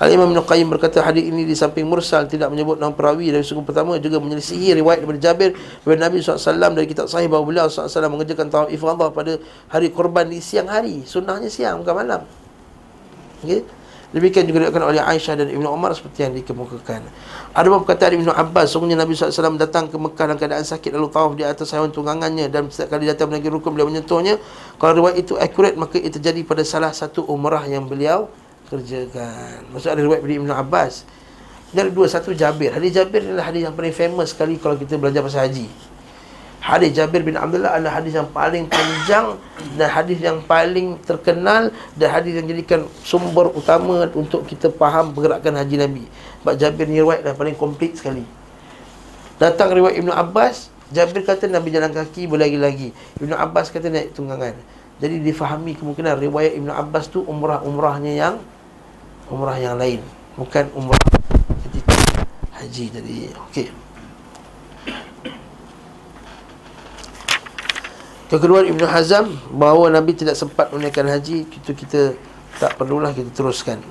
[0.01, 3.61] Al-Imam Ibn Qayyim berkata hadis ini di samping mursal Tidak menyebut nama perawi dari suku
[3.61, 8.09] pertama Juga menyelisihi riwayat daripada Jabir Daripada Nabi SAW dari kitab sahih bahawa beliau SAW
[8.09, 9.37] mengerjakan tawaf ifadah pada
[9.69, 12.21] hari korban di siang hari Sunnahnya siang bukan malam.
[13.45, 13.61] Okay
[14.11, 17.07] Demikian juga dikatakan oleh Aisyah dan Ibnu Umar seperti yang dikemukakan.
[17.55, 21.07] Ada beberapa perkataan Ibnu Abbas, sungguhnya Nabi SAW datang ke Mekah dalam keadaan sakit lalu
[21.07, 24.35] tawaf di atas haiwan tunggangannya dan setiap kali datang menaiki rukun beliau menyentuhnya.
[24.75, 28.27] Kalau riwayat itu akurat maka itu terjadi pada salah satu umrah yang beliau
[28.67, 29.71] kerjakan.
[29.71, 31.07] Maksud ada riwayat dari Ibnu Abbas.
[31.71, 32.75] Dari dua satu Jabir.
[32.75, 35.90] Hadis Jabir adalah hadis yang paling famous sekali kalau kita belajar pasal haji.
[36.61, 39.33] Hadis Jabir bin Abdullah adalah hadis yang paling panjang
[39.81, 45.57] dan hadis yang paling terkenal dan hadis yang jadikan sumber utama untuk kita faham pergerakan
[45.57, 46.03] haji Nabi.
[46.45, 48.21] Sebab Jabir ni riwayat dah paling komplit sekali.
[49.41, 52.93] Datang riwayat Ibnu Abbas, Jabir kata Nabi jalan kaki berlagi-lagi.
[53.17, 54.53] Ibnu Abbas kata naik tunggangan.
[55.01, 58.35] Jadi difahami kemungkinan riwayat Ibnu Abbas tu umrah-umrahnya yang
[59.33, 60.05] umrah yang lain,
[60.37, 61.01] bukan umrah
[61.65, 61.97] ketika
[62.53, 63.33] haji tadi.
[63.49, 63.80] Okey.
[68.31, 72.15] Kekeluar Ibn Hazam Bahawa Nabi tidak sempat menunaikan haji Itu kita
[72.63, 73.83] tak perlulah kita teruskan.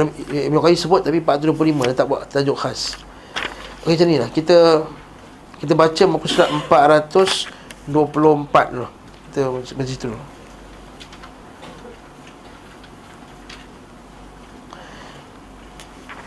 [0.05, 2.99] Ibn Qayyim sebut tapi 425 dia tak buat tajuk khas.
[3.87, 4.29] Okey macam ni lah.
[4.29, 4.83] Kita
[5.57, 8.87] kita baca muka surat 424 dulu.
[9.31, 10.21] Kita macam situ dulu.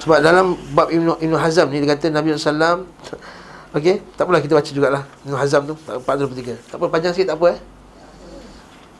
[0.01, 2.89] Sebab dalam bab Ibn, Ibn Hazam ni dia kata Nabi SAW
[3.77, 7.37] Okey, tak apalah kita baca jugalah Ibn Hazam tu, 423 Tak apa, panjang sikit tak
[7.37, 7.61] apa eh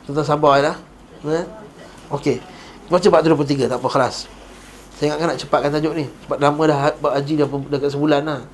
[0.05, 0.77] Tentang sabar lah
[1.25, 1.47] eh?
[2.13, 2.45] Okey,
[2.93, 4.29] baca 423 tak apa, kelas
[5.01, 8.45] saya ingatkan nak cepatkan tajuk ni Sebab lama dah buat haji dah dekat sebulan lah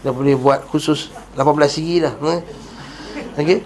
[0.00, 2.40] Dah boleh buat khusus 18 siri dah eh?
[3.36, 3.60] Okay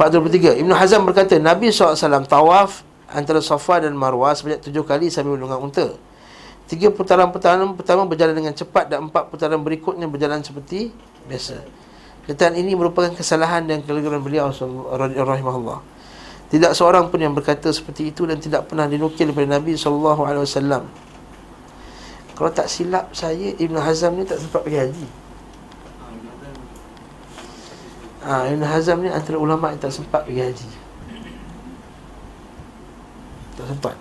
[0.00, 2.80] 423 Ibn Hazam berkata Nabi SAW tawaf
[3.12, 5.86] antara Safa dan Marwah sebanyak tujuh kali sambil menunggang unta
[6.64, 10.96] Tiga putaran-putaran pertama berjalan dengan cepat dan empat putaran berikutnya berjalan seperti
[11.28, 11.60] biasa.
[12.24, 15.84] Ketan ini merupakan kesalahan dan kelegaran beliau rahimahullah.
[16.48, 20.44] Tidak seorang pun yang berkata seperti itu dan tidak pernah dinukil daripada Nabi sallallahu alaihi
[20.48, 20.88] wasallam.
[22.34, 25.06] Kalau tak silap saya Ibn Hazam ni tak sempat pergi haji.
[28.26, 30.68] Ha, Ibn Hazam ni antara ulama' yang tak sempat pergi haji.
[33.54, 33.94] Tak sempat.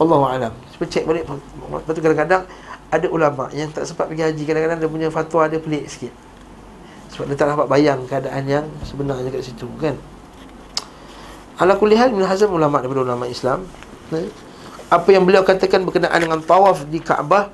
[0.00, 0.52] Alam.
[0.72, 2.42] Cuba cek balik Lepas tu kadang-kadang
[2.88, 6.10] Ada ulama' yang tak sempat pergi haji Kadang-kadang dia punya fatwa dia pelik sikit.
[7.12, 9.94] Sebab dia tak dapat bayang keadaan yang sebenarnya kat situ kan?
[11.60, 13.68] Ala kulihal Ibn Hazam ulama' daripada ulama' Islam
[14.16, 14.49] eh?
[14.90, 17.46] Apa yang beliau katakan berkenaan dengan tawaf di Kaabah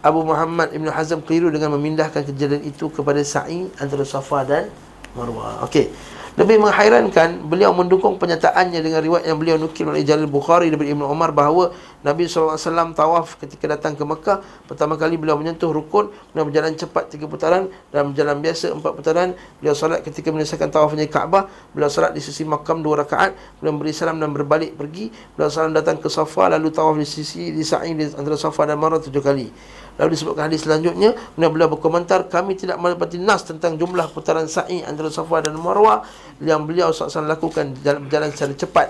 [0.00, 4.72] Abu Muhammad Ibn Hazm keliru dengan memindahkan kejadian itu kepada sa'i antara Safa dan
[5.12, 5.60] Marwah.
[5.68, 5.92] Okey.
[6.38, 11.02] Lebih menghairankan beliau mendukung penyataannya dengan riwayat yang beliau nukil oleh Jalil Bukhari daripada Ibnu
[11.10, 11.74] Umar bahawa
[12.06, 14.38] Nabi SAW tawaf ketika datang ke Mekah.
[14.70, 17.66] Pertama kali beliau menyentuh rukun dan berjalan cepat tiga putaran.
[17.90, 21.74] Dan berjalan biasa empat putaran beliau solat ketika menyelesaikan tawafnya Kaabah.
[21.74, 23.34] Beliau solat di sisi makam dua rakaat.
[23.58, 25.10] Beliau beri salam dan berbalik pergi.
[25.34, 28.78] Beliau salam datang ke Safa lalu tawaf di sisi di sa'i di antara Safa dan
[28.78, 29.50] Marwah tujuh kali
[29.98, 34.86] Lalu disebutkan hadis selanjutnya Kemudian beliau berkomentar Kami tidak mendapati nas tentang jumlah putaran sa'i
[34.86, 36.06] Antara Safa dan Marwah
[36.38, 38.88] Yang beliau SAW lakukan jalan, berjalan secara cepat.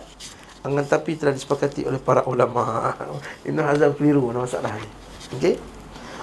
[0.62, 2.92] Akan tapi telah disepakati oleh para ulama.
[3.48, 4.88] Ibn Hazam keliru Ada masalah ni?
[5.40, 5.54] Okey?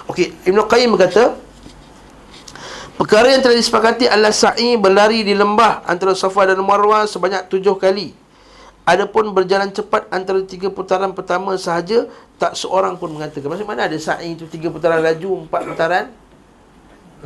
[0.06, 1.34] Okey Ibn Qayyim berkata
[2.96, 7.76] Perkara yang telah disepakati adalah sa'i berlari di lembah antara Safa dan Marwah sebanyak tujuh
[7.76, 8.16] kali.
[8.86, 12.06] Adapun berjalan cepat antara tiga putaran pertama sahaja
[12.38, 13.50] tak seorang pun mengatakan.
[13.50, 16.04] Maksud mana ada sa'i itu tiga putaran laju Empat putaran?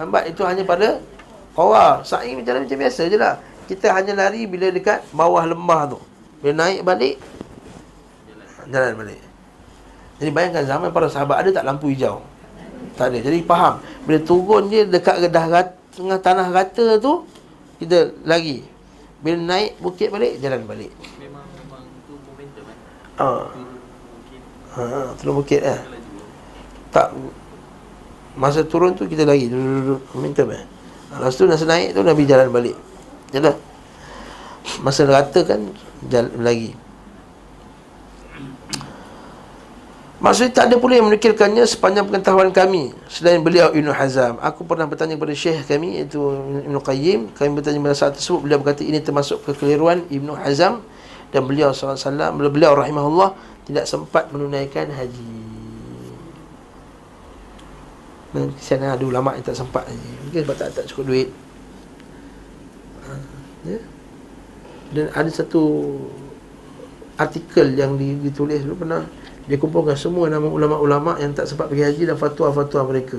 [0.01, 1.05] Lambat itu hanya pada
[1.53, 3.37] Kawah Sa'i berjalan macam biasa je lah.
[3.69, 5.99] Kita hanya lari bila dekat bawah lembah tu.
[6.41, 7.17] Bila naik balik
[8.71, 9.21] Jalan balik.
[10.23, 12.25] Jadi bayangkan zaman para sahabat ada tak lampu hijau?
[12.97, 13.19] Tak ada.
[13.21, 13.83] Jadi faham.
[14.09, 17.29] Bila turun je dekat dah tengah tanah rata tu
[17.77, 18.65] Kita lari.
[19.21, 20.89] Bila naik bukit balik Jalan balik
[21.21, 22.65] Memang memang tu momentum
[23.21, 23.29] kan.
[23.29, 23.45] Ah.
[24.81, 25.81] Ha, turun bukit eh.
[26.95, 27.13] Tak
[28.39, 30.65] masa turun tu kita duduk minta eh.
[31.11, 32.77] Lepas tu nak naik tu Nabi jalan balik.
[33.35, 33.55] Jalan.
[34.81, 35.73] Masa rata kan
[36.07, 36.73] jalan lagi
[40.21, 44.85] Maksudnya tak ada pula yang menukilkannya sepanjang pengetahuan kami Selain beliau Ibn Hazam Aku pernah
[44.85, 46.21] bertanya kepada syekh kami Iaitu
[46.69, 50.85] Ibn Qayyim Kami bertanya pada saat tersebut Beliau berkata ini termasuk kekeliruan Ibn Hazam
[51.31, 51.97] Dan beliau SAW
[52.51, 53.35] Beliau rahimahullah
[53.67, 55.31] Tidak sempat menunaikan haji
[58.31, 61.29] Kesian ada ulama' yang tak sempat haji Mungkin sebab tak, tak cukup duit
[63.07, 63.11] ha,
[63.67, 63.79] Ya
[64.95, 65.63] Dan ada satu
[67.21, 69.05] Artikel yang ditulis dulu pernah
[69.51, 73.19] dia kumpulkan semua nama ulama-ulama yang tak sempat pergi haji dan fatwa-fatwa mereka.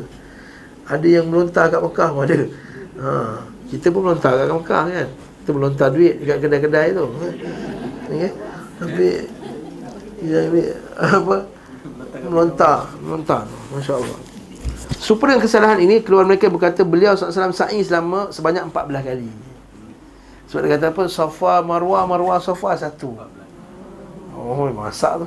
[0.88, 2.48] Ada yang melontar kat Mekah pun ada.
[3.04, 3.10] Ha,
[3.68, 5.08] kita pun melontar kat Mekah kan.
[5.12, 7.06] Kita melontar duit dekat kedai-kedai tu.
[8.12, 8.32] Okay.
[8.82, 9.08] Tapi
[10.28, 10.64] ya ini
[11.22, 11.38] apa?
[12.28, 13.48] Melontar, melontar.
[13.72, 14.20] Masya-Allah.
[15.02, 19.30] Super yang kesalahan ini keluar mereka berkata beliau SAW sa'i selama sebanyak 14 kali.
[20.52, 21.04] Sebab dia kata apa?
[21.08, 23.16] Safa Marwah Marwah Safa satu.
[24.32, 25.26] Oh, masak tu.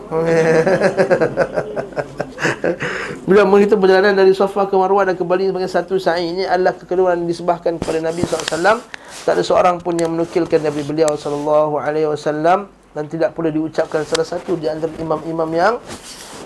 [3.25, 7.25] Bila menghitung perjalanan dari Safa ke Marwah dan kembali sebagai satu sa'i ini adalah kekeluaran
[7.25, 8.81] disebahkan kepada Nabi SAW.
[9.25, 14.61] Tak ada seorang pun yang menukilkan Nabi beliau SAW dan tidak pula diucapkan salah satu
[14.61, 15.75] di antara imam-imam yang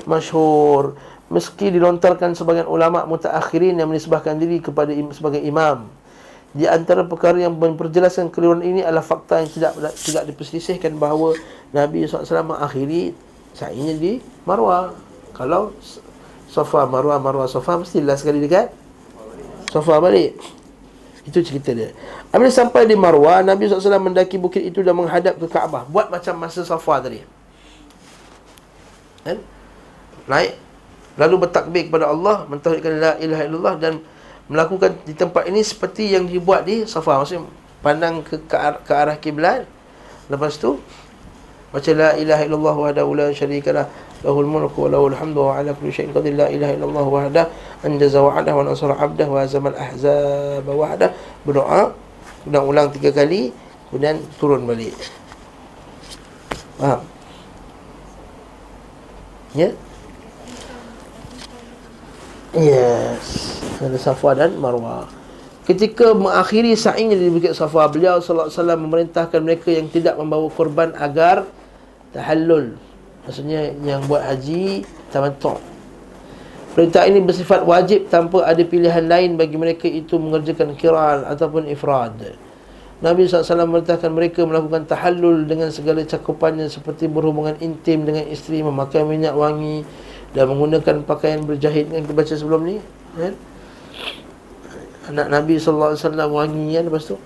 [0.07, 0.95] masyhur.
[1.29, 5.85] Meski dilontarkan sebagian ulama mutaakhirin yang menisbahkan diri kepada im, sebagai imam.
[6.59, 11.39] Di antara perkara yang memperjelaskan keliruan ini adalah fakta yang tidak tidak diperselisihkan bahawa
[11.71, 13.15] Nabi SAW mengakhiri
[13.55, 14.91] sa'inya di Marwah.
[15.39, 15.71] Kalau
[16.51, 18.75] Safa, Marwah, Marwah, Safa mestilah sekali dekat
[19.71, 20.35] Safa balik.
[21.23, 21.95] Itu cerita dia.
[22.35, 25.87] Apabila sampai di Marwah, Nabi SAW mendaki bukit itu dan menghadap ke Kaabah.
[25.87, 27.23] Buat macam masa Safa tadi.
[29.23, 29.39] Kan?
[30.27, 30.59] Naik.
[31.23, 34.03] Lalu bertakbir kepada Allah, mentauhidkan la ilaha illallah dan
[34.49, 37.45] melakukan di tempat ini seperti yang dibuat di Safa maksudnya
[37.85, 39.69] pandang ke ke, ke arah kiblat.
[40.33, 40.81] Lepas tu
[41.69, 43.85] baca la ilaha illallah wahdahu la syarikalah
[44.25, 46.35] lahul mulku wa lahul hamdu wa ala kulli syai'in qadir.
[46.35, 47.43] La ilaha illallah wahda
[47.85, 51.13] anjaza wa'ada wa nasara 'abdah wa azamal ahzab wahda
[51.45, 51.93] berdoa
[52.43, 53.53] kemudian ulang tiga kali
[53.93, 54.97] kemudian turun balik.
[56.81, 57.05] Faham?
[59.53, 59.73] Ya?
[62.57, 63.48] Yes
[63.79, 65.07] Ada Safa dan Marwah.
[65.63, 71.45] Ketika mengakhiri sa'inya di Bukit Safa Beliau SAW memerintahkan mereka yang tidak membawa korban agar
[72.11, 72.75] Tahallul.
[73.29, 75.79] Maksudnya yang buat haji Tamattu'
[76.79, 82.39] Perintah ini bersifat wajib tanpa ada pilihan lain bagi mereka itu mengerjakan kiran ataupun ifrad.
[83.03, 89.03] Nabi SAW memerintahkan mereka melakukan tahallul dengan segala cakupannya seperti berhubungan intim dengan isteri, memakai
[89.03, 89.83] minyak wangi,
[90.39, 91.91] dan menggunakan pakaian berjahit.
[91.91, 92.77] Yang kita baca sebelum ni
[93.19, 93.35] kan
[95.09, 97.17] anak Nabi sallallahu alaihi wasallam wangi kan lepas tu?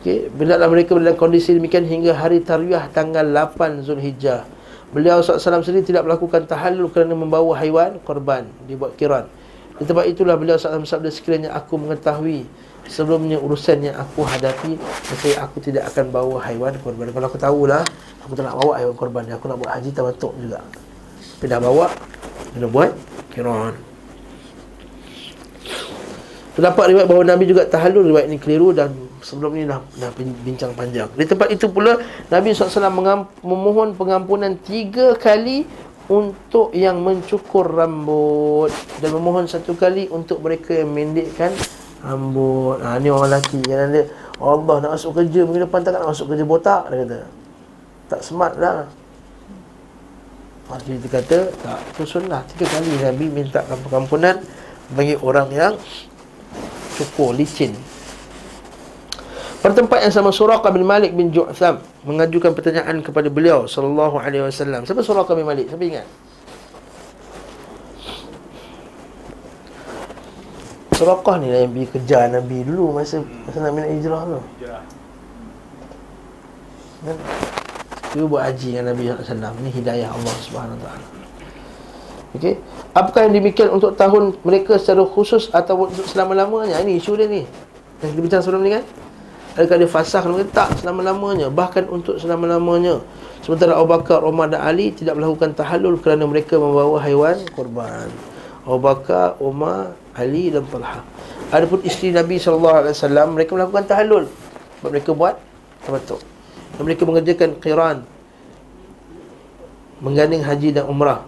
[0.00, 4.42] Okey bila mereka dalam kondisi demikian hingga hari tarwiyah tanggal 8 Zulhijjah.
[4.90, 8.50] Beliau sallallahu sendiri tidak melakukan tahallul kerana membawa haiwan korban.
[8.66, 9.30] Dibuat kiran.
[9.78, 12.42] Di tempat itulah beliau sallallahu bersabda sekiranya aku mengetahui
[12.90, 17.14] sebelumnya urusan yang aku hadapi maka aku tidak akan bawa haiwan korban.
[17.14, 17.86] Kalau aku tahulah
[18.26, 20.58] aku tak nak bawa haiwan korban aku nak buat haji tamattu juga.
[21.38, 21.86] Tapi dah bawa
[22.50, 22.90] Kena buat
[23.30, 23.89] Kiran
[26.60, 28.92] Terdapat riwayat bahawa Nabi juga tahallul Riwayat ini keliru dan
[29.24, 30.12] sebelum ini dah, dah
[30.44, 31.08] bincang panjang.
[31.16, 31.96] Di tempat itu pula
[32.28, 35.64] Nabi SAW memohon pengampunan Tiga kali
[36.12, 38.68] untuk yang mencukur rambut
[39.00, 41.48] Dan memohon satu kali untuk mereka yang mendekkan
[42.04, 42.76] rambut.
[42.84, 44.04] Ha, Ini orang lelaki yang ada
[44.36, 47.18] Allah nak masuk kerja minggu depan tak nak masuk kerja botak Dia kata.
[48.12, 48.84] Tak smart lah.
[50.68, 52.44] Maka dia kata tak itu sunnah.
[52.52, 54.44] Tiga kali Nabi minta pengampunan
[54.92, 55.72] bagi orang yang
[57.00, 57.72] cukur licin.
[59.60, 64.44] Pada tempat yang sama Suraqah bin Malik bin Ju'tham mengajukan pertanyaan kepada beliau sallallahu alaihi
[64.44, 64.88] wasallam.
[64.88, 65.68] Siapa Suraqah bin Malik?
[65.68, 66.06] Siapa ingat?
[70.96, 74.40] Suraqah ni lah yang pergi kejar Nabi dulu masa masa Nabi nak hijrah tu.
[77.00, 77.16] Kan?
[78.10, 81.19] Dia buat haji dengan Nabi SAW Ini hidayah Allah SWT
[82.36, 82.58] Okey?
[82.94, 86.78] Apakah yang demikian untuk tahun mereka secara khusus Atau untuk selama-lamanya?
[86.78, 87.42] Ini isu dia ni.
[88.00, 88.84] Yang kita bincang sebelum ni kan?
[89.58, 91.50] Adakah dia fasah mereka tak selama-lamanya?
[91.50, 93.02] Bahkan untuk selama-lamanya.
[93.42, 98.06] Sementara Abu Bakar, Umar dan Ali Tidak melakukan tahallul kerana mereka membawa haiwan korban.
[98.62, 101.02] Abu Bakar, Umar, Ali dan Talha.
[101.50, 102.94] Adapun isteri Nabi SAW
[103.34, 104.30] Mereka melakukan tahallul.
[104.78, 105.34] Sebab mereka buat
[105.82, 106.20] Tabatuk
[106.76, 107.96] dan mereka mengerjakan qiran
[110.00, 111.24] mengganding haji dan umrah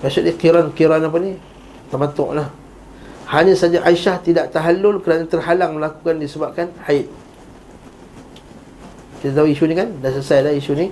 [0.00, 1.36] maksud dia qiran apa ni
[1.92, 2.48] tamattu' lah
[3.30, 7.06] Hanya saja Aisyah tidak tahallul kerana terhalang melakukan disebabkan haid.
[9.22, 9.86] Kita tahu isu ni kan?
[10.02, 10.90] Dah selesai dah isu ni.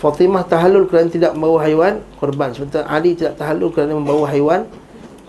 [0.00, 2.56] Fatimah tahallul kerana tidak membawa haiwan korban.
[2.56, 4.64] Sementara Ali tidak tahallul kerana membawa haiwan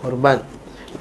[0.00, 0.40] korban.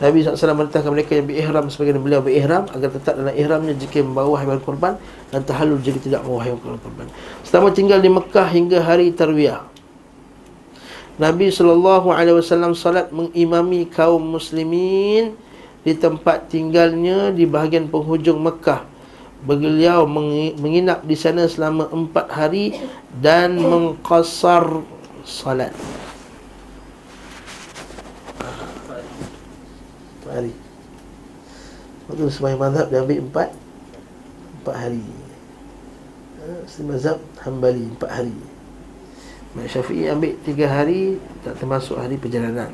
[0.03, 4.43] Nabi SAW merintahkan mereka yang berihram sebagai beliau berihram agar tetap dalam ihramnya jika membawa
[4.43, 4.99] haiwan korban
[5.32, 7.07] dan tahallul jika tidak membawa haiwan korban.
[7.47, 9.76] Selama tinggal di Mekah hingga hari tarwiyah.
[11.18, 15.34] Nabi SAW salat mengimami kaum muslimin
[15.82, 18.86] di tempat tinggalnya di bahagian penghujung Mekah.
[19.41, 20.05] Beliau
[20.57, 22.78] menginap di sana selama empat hari
[23.22, 24.86] dan mengqasar
[25.26, 25.74] salat.
[30.28, 30.53] empat hari
[32.11, 33.49] Waktu sembahyang mazhab dia ambil empat
[34.59, 35.07] Empat hari
[36.43, 38.36] ha, mazhab Hambali empat hari
[39.57, 42.69] Mak Syafi'i ambil tiga hari Tak termasuk hari perjalanan.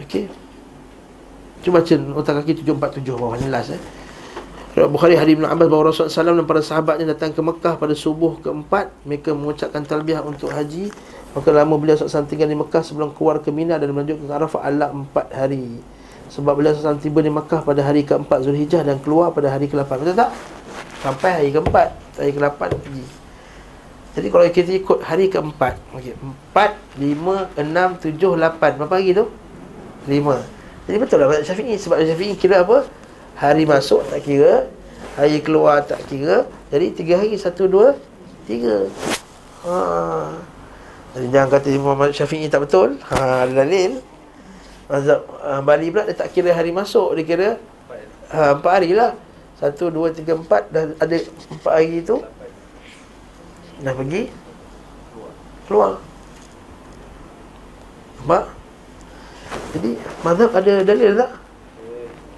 [0.00, 0.32] Okey
[1.62, 3.82] Cuba baca otak kaki tujuh empat tujuh bawah ni last eh.
[4.72, 7.92] Riwayat Bukhari Hari Ibn Abbas bahawa Rasulullah SAW dan para sahabatnya datang ke Mekah pada
[7.92, 8.88] subuh keempat.
[9.04, 10.88] Mereka mengucapkan talbiah untuk haji.
[11.36, 14.64] Maka lama beliau SAW tinggal di Mekah sebelum keluar ke Mina dan menuju ke Arafah
[14.64, 15.76] adalah empat hari.
[16.32, 19.92] Sebab beliau SAW tiba di Mekah pada hari keempat Zulhijjah dan keluar pada hari ke-8
[20.00, 20.32] Betul tak?
[21.04, 23.21] Sampai hari keempat Hari ke-8 pergi
[24.12, 26.12] Jadi kalau kita ikut hari keempat okay.
[26.20, 29.28] Empat, lima, enam, tujuh, lapan Berapa hari tu?
[30.04, 30.42] Lima
[30.84, 32.84] Jadi betul lah Syafi'i Sebab Syafi'i kira apa?
[33.40, 34.68] Hari masuk tak kira
[35.16, 37.96] Hari keluar tak kira Jadi tiga hari, satu, dua,
[38.44, 38.88] tiga
[39.64, 40.52] Haa
[41.12, 42.96] jadi jangan kata Imam Syafi'i tak betul.
[43.12, 44.00] Ha ada dalil.
[44.88, 47.48] Mazhab uh, Bali pula dia tak kira hari masuk, dia kira
[48.32, 49.12] ha, empat hari lah.
[49.60, 51.16] Satu, dua, tiga, empat dah ada
[51.52, 52.20] empat hari tu.
[53.80, 54.28] Dah pergi
[55.64, 55.96] keluar.
[58.20, 58.44] Nampak?
[59.72, 61.30] Jadi mazhab ada dalil tak?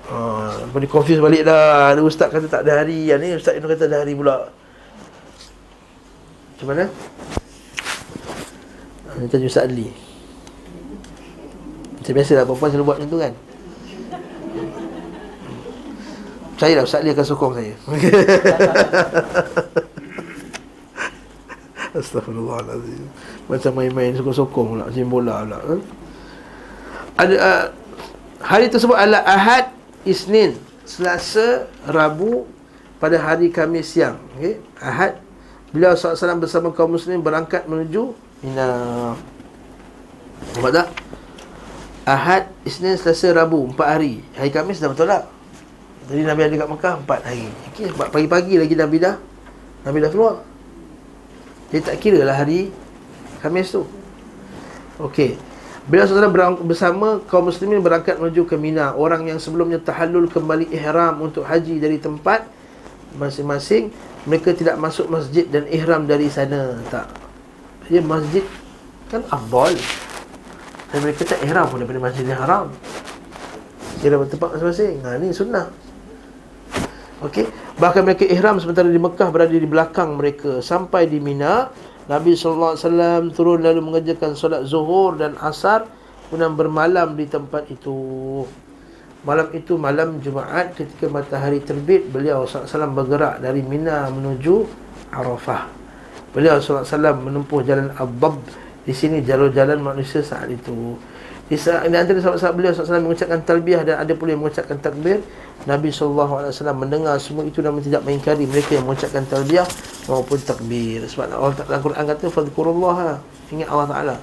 [0.04, 0.16] Ha,
[0.70, 1.90] apa ni confuse balik dah.
[1.90, 3.10] Ada ustaz kata tak ada hari.
[3.10, 4.54] Yang ni ustaz ini kata ada hari pula.
[6.54, 6.86] Macam mana?
[9.14, 9.94] Ini tajuk Ustaz Adli
[12.02, 13.32] Macam biasa lah Perempuan selalu buat macam tu kan
[16.58, 17.74] Saya lah Ustaz Adli akan sokong saya
[22.00, 23.06] Astaghfirullahaladzim
[23.46, 25.74] Macam main-main sokong-sokong pula Macam bola pula ha?
[27.22, 27.64] Ada uh,
[28.42, 29.70] Hari tersebut adalah Ahad
[30.02, 32.50] Isnin Selasa Rabu
[32.98, 34.58] Pada hari Khamis siang okay?
[34.82, 35.22] Ahad
[35.70, 38.68] Beliau SAW bersama kaum muslim berangkat menuju Mina
[40.54, 40.88] Nampak tak?
[42.04, 45.30] Ahad, Isnin, Selasa, Rabu Empat hari Hari Kamis dah betul tak?
[46.10, 49.16] Jadi Nabi ada kat Mekah Empat hari okay, pagi-pagi lagi Nabi dah
[49.88, 50.53] Nabi dah keluar
[51.74, 52.70] Dia tak kira lah hari
[53.42, 53.82] Kamis tu.
[55.02, 55.34] Okey.
[55.90, 58.94] Bila SAW bersama kaum muslimin berangkat menuju ke Mina.
[58.94, 62.46] Orang yang sebelumnya tahallul kembali ihram untuk haji dari tempat
[63.18, 63.90] Masing-masing
[64.26, 66.78] Mereka tidak masuk masjid dan ihram dari sana.
[66.94, 67.10] Tak.
[67.90, 68.46] Dia masjid
[69.10, 69.74] kan afdal
[70.94, 72.70] dan mereka tak ihram pun daripada masjid yang haram
[73.98, 74.94] kira tempat masing-masing.
[75.02, 75.66] Ha, ni sunnah
[77.24, 77.48] Okey,
[77.80, 80.60] bahkan mereka ihram sementara di Mekah berada di belakang mereka.
[80.60, 81.72] Sampai di Mina
[82.04, 85.88] Nabi sallallahu alaihi wasallam turun lalu mengerjakan solat zuhur dan asar
[86.28, 87.96] kemudian bermalam di tempat itu.
[89.24, 94.54] Malam itu malam Jumaat ketika matahari terbit beliau sallallahu alaihi wasallam bergerak dari Mina menuju
[95.08, 95.64] Arafah.
[96.34, 98.42] Beliau SAW menempuh jalan Abab
[98.84, 100.98] Di sini jalur-jalan manusia saat itu
[101.44, 105.20] Di ini antara sahabat-sahabat beliau SAW mengucapkan talbiah Dan ada pula yang mengucapkan takbir
[105.68, 109.68] Nabi SAW mendengar semua itu Dan tidak mengingkari mereka yang mengucapkan talbiah
[110.08, 113.20] Maupun takbir Sebab Allah Ta'ala Al-Quran kata Fadkurullah
[113.52, 114.16] Ingat Allah Ta'ala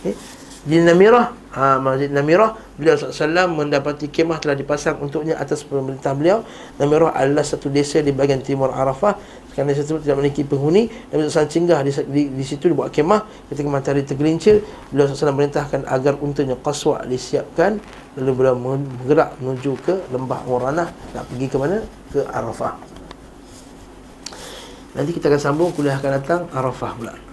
[0.00, 0.16] okay?
[0.62, 1.34] Di Namirah.
[1.52, 2.54] Ha, Masjid Namirah.
[2.78, 6.46] Beliau SAW mendapati kemah telah dipasang untuknya atas pemerintah beliau.
[6.78, 9.18] Namirah adalah satu desa di bahagian timur Arafah.
[9.52, 10.86] Kerana desa tidak memiliki penghuni.
[11.10, 15.82] Nabi SAW singgah di, di, di situ dibuat kemah Ketika matahari tergelincir Beliau SAW merintahkan
[15.84, 17.82] agar untanya qaswa disiapkan.
[18.16, 21.82] Lalu beliau bergerak menuju ke lembah Muranah Nak pergi ke mana?
[22.14, 22.78] Ke Arafah.
[24.94, 27.31] Nanti kita akan sambung kuliah akan datang Arafah pula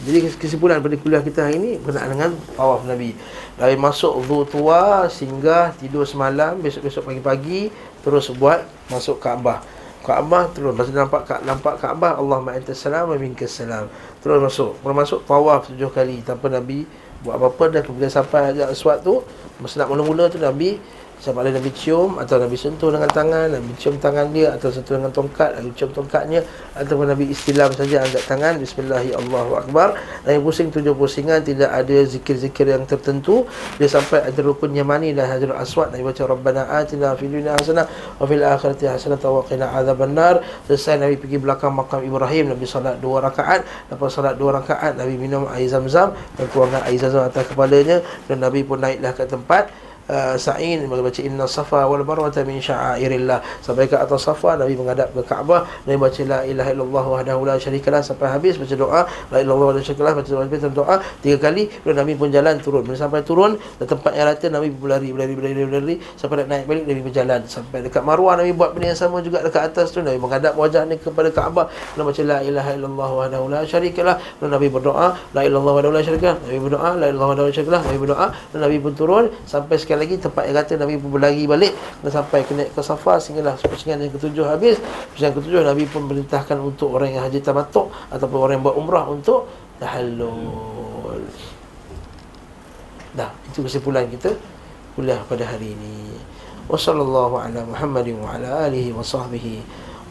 [0.00, 3.12] jadi kesimpulan pada kuliah kita hari ini berkenaan dengan tawaf Nabi.
[3.60, 7.68] Dari masuk wudu tua singgah tidur semalam, besok-besok pagi-pagi
[8.00, 9.60] terus buat masuk Kaabah.
[10.00, 13.92] Kaabah terus masa nampak nampak Kaabah Allahumma antas salam wa minkas salam.
[14.24, 14.80] Terus masuk.
[14.80, 16.88] Terus masuk tawaf tujuh kali tanpa Nabi
[17.20, 19.20] buat apa-apa dan kemudian sampai ajak aswad tu
[19.60, 20.80] masa nak mula-mula tu Nabi
[21.20, 24.96] Sama ada Nabi cium Atau Nabi sentuh dengan tangan Nabi cium tangan dia Atau sentuh
[24.96, 26.40] dengan tongkat Nabi cium tongkatnya
[26.72, 30.00] Ataupun Nabi istilam saja Angkat tangan Bismillahirrahmanirrahim.
[30.24, 33.44] Nabi pusing tujuh pusingan Tidak ada zikir-zikir yang tertentu.
[33.76, 35.92] Dia sampai ada rukun Yamani dan Hajarul Aswad.
[35.92, 37.84] Nabi baca Rabbana atina fid dunya hasanah
[38.16, 40.40] Wa fil akhirati hasanah Wa qina adhaban nar
[40.72, 43.92] Selesai Nabi pergi belakang makam Ibrahim Nabi salat dua rakaat.
[43.92, 48.40] Lepas salat dua rakaat Nabi minum air zam-zam Dan keluarkan air zam-zam atas kepalanya Dan
[48.40, 49.68] Nabi pun naiklah ke tempat
[50.10, 53.62] uh, Sa'in baca inna safa wal marwata min sya'airillah.
[53.62, 55.86] Sampai ke atas safa Nabi menghadap ke Kaabah.
[55.86, 59.00] Nabi baca la ilaha illallah wahdahu la syarikalah sampai habis baca doa.
[59.30, 61.70] La ilaha illallah wahdahu la syarikalah baca doa baca doa tiga kali.
[61.70, 62.82] Kemudian Nabi pun jalan turun.
[62.82, 66.64] Bila sampai turun ke tempat yang rata Nabi berlari berlari berlari berlari sampai nak naik
[66.66, 67.40] balik Nabi berjalan.
[67.46, 70.02] Sampai dekat Marwah Nabi buat benda yang sama juga dekat atas tu.
[70.02, 71.70] Nabi menghadap wajahnya kepada Kaabah.
[71.94, 75.06] Nabi baca la ilaha illallah wahdahu la syarikalah kemudian Nabi berdoa
[75.36, 77.98] la ilaha illallah wahdahu la syarikalah Nabi berdoa la ilaha illallah wahdahu la syarikalah Nabi
[78.00, 78.26] berdoa
[78.60, 79.24] Nabi pun turun.
[79.46, 82.80] Sampai sekali lagi tempat yang kata Nabi pun berlari balik dan sampai ke naik ke
[82.80, 84.80] Safa sehinggalah pusingan yang ketujuh habis.
[85.12, 89.04] Pusingan ketujuh Nabi pun perintahkan untuk orang yang haji tamattu ataupun orang yang buat umrah
[89.12, 89.44] untuk
[89.76, 91.20] tahallul.
[93.12, 94.32] Dah itu kesimpulan kita
[94.94, 96.16] kuliah pada hari ini.
[96.70, 99.58] Wasallallahu ala muhammadin wa ala alihi wa sahbihi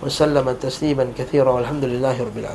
[0.04, 2.50] wa sallama tasliman katsira walhamdulillahi rabbil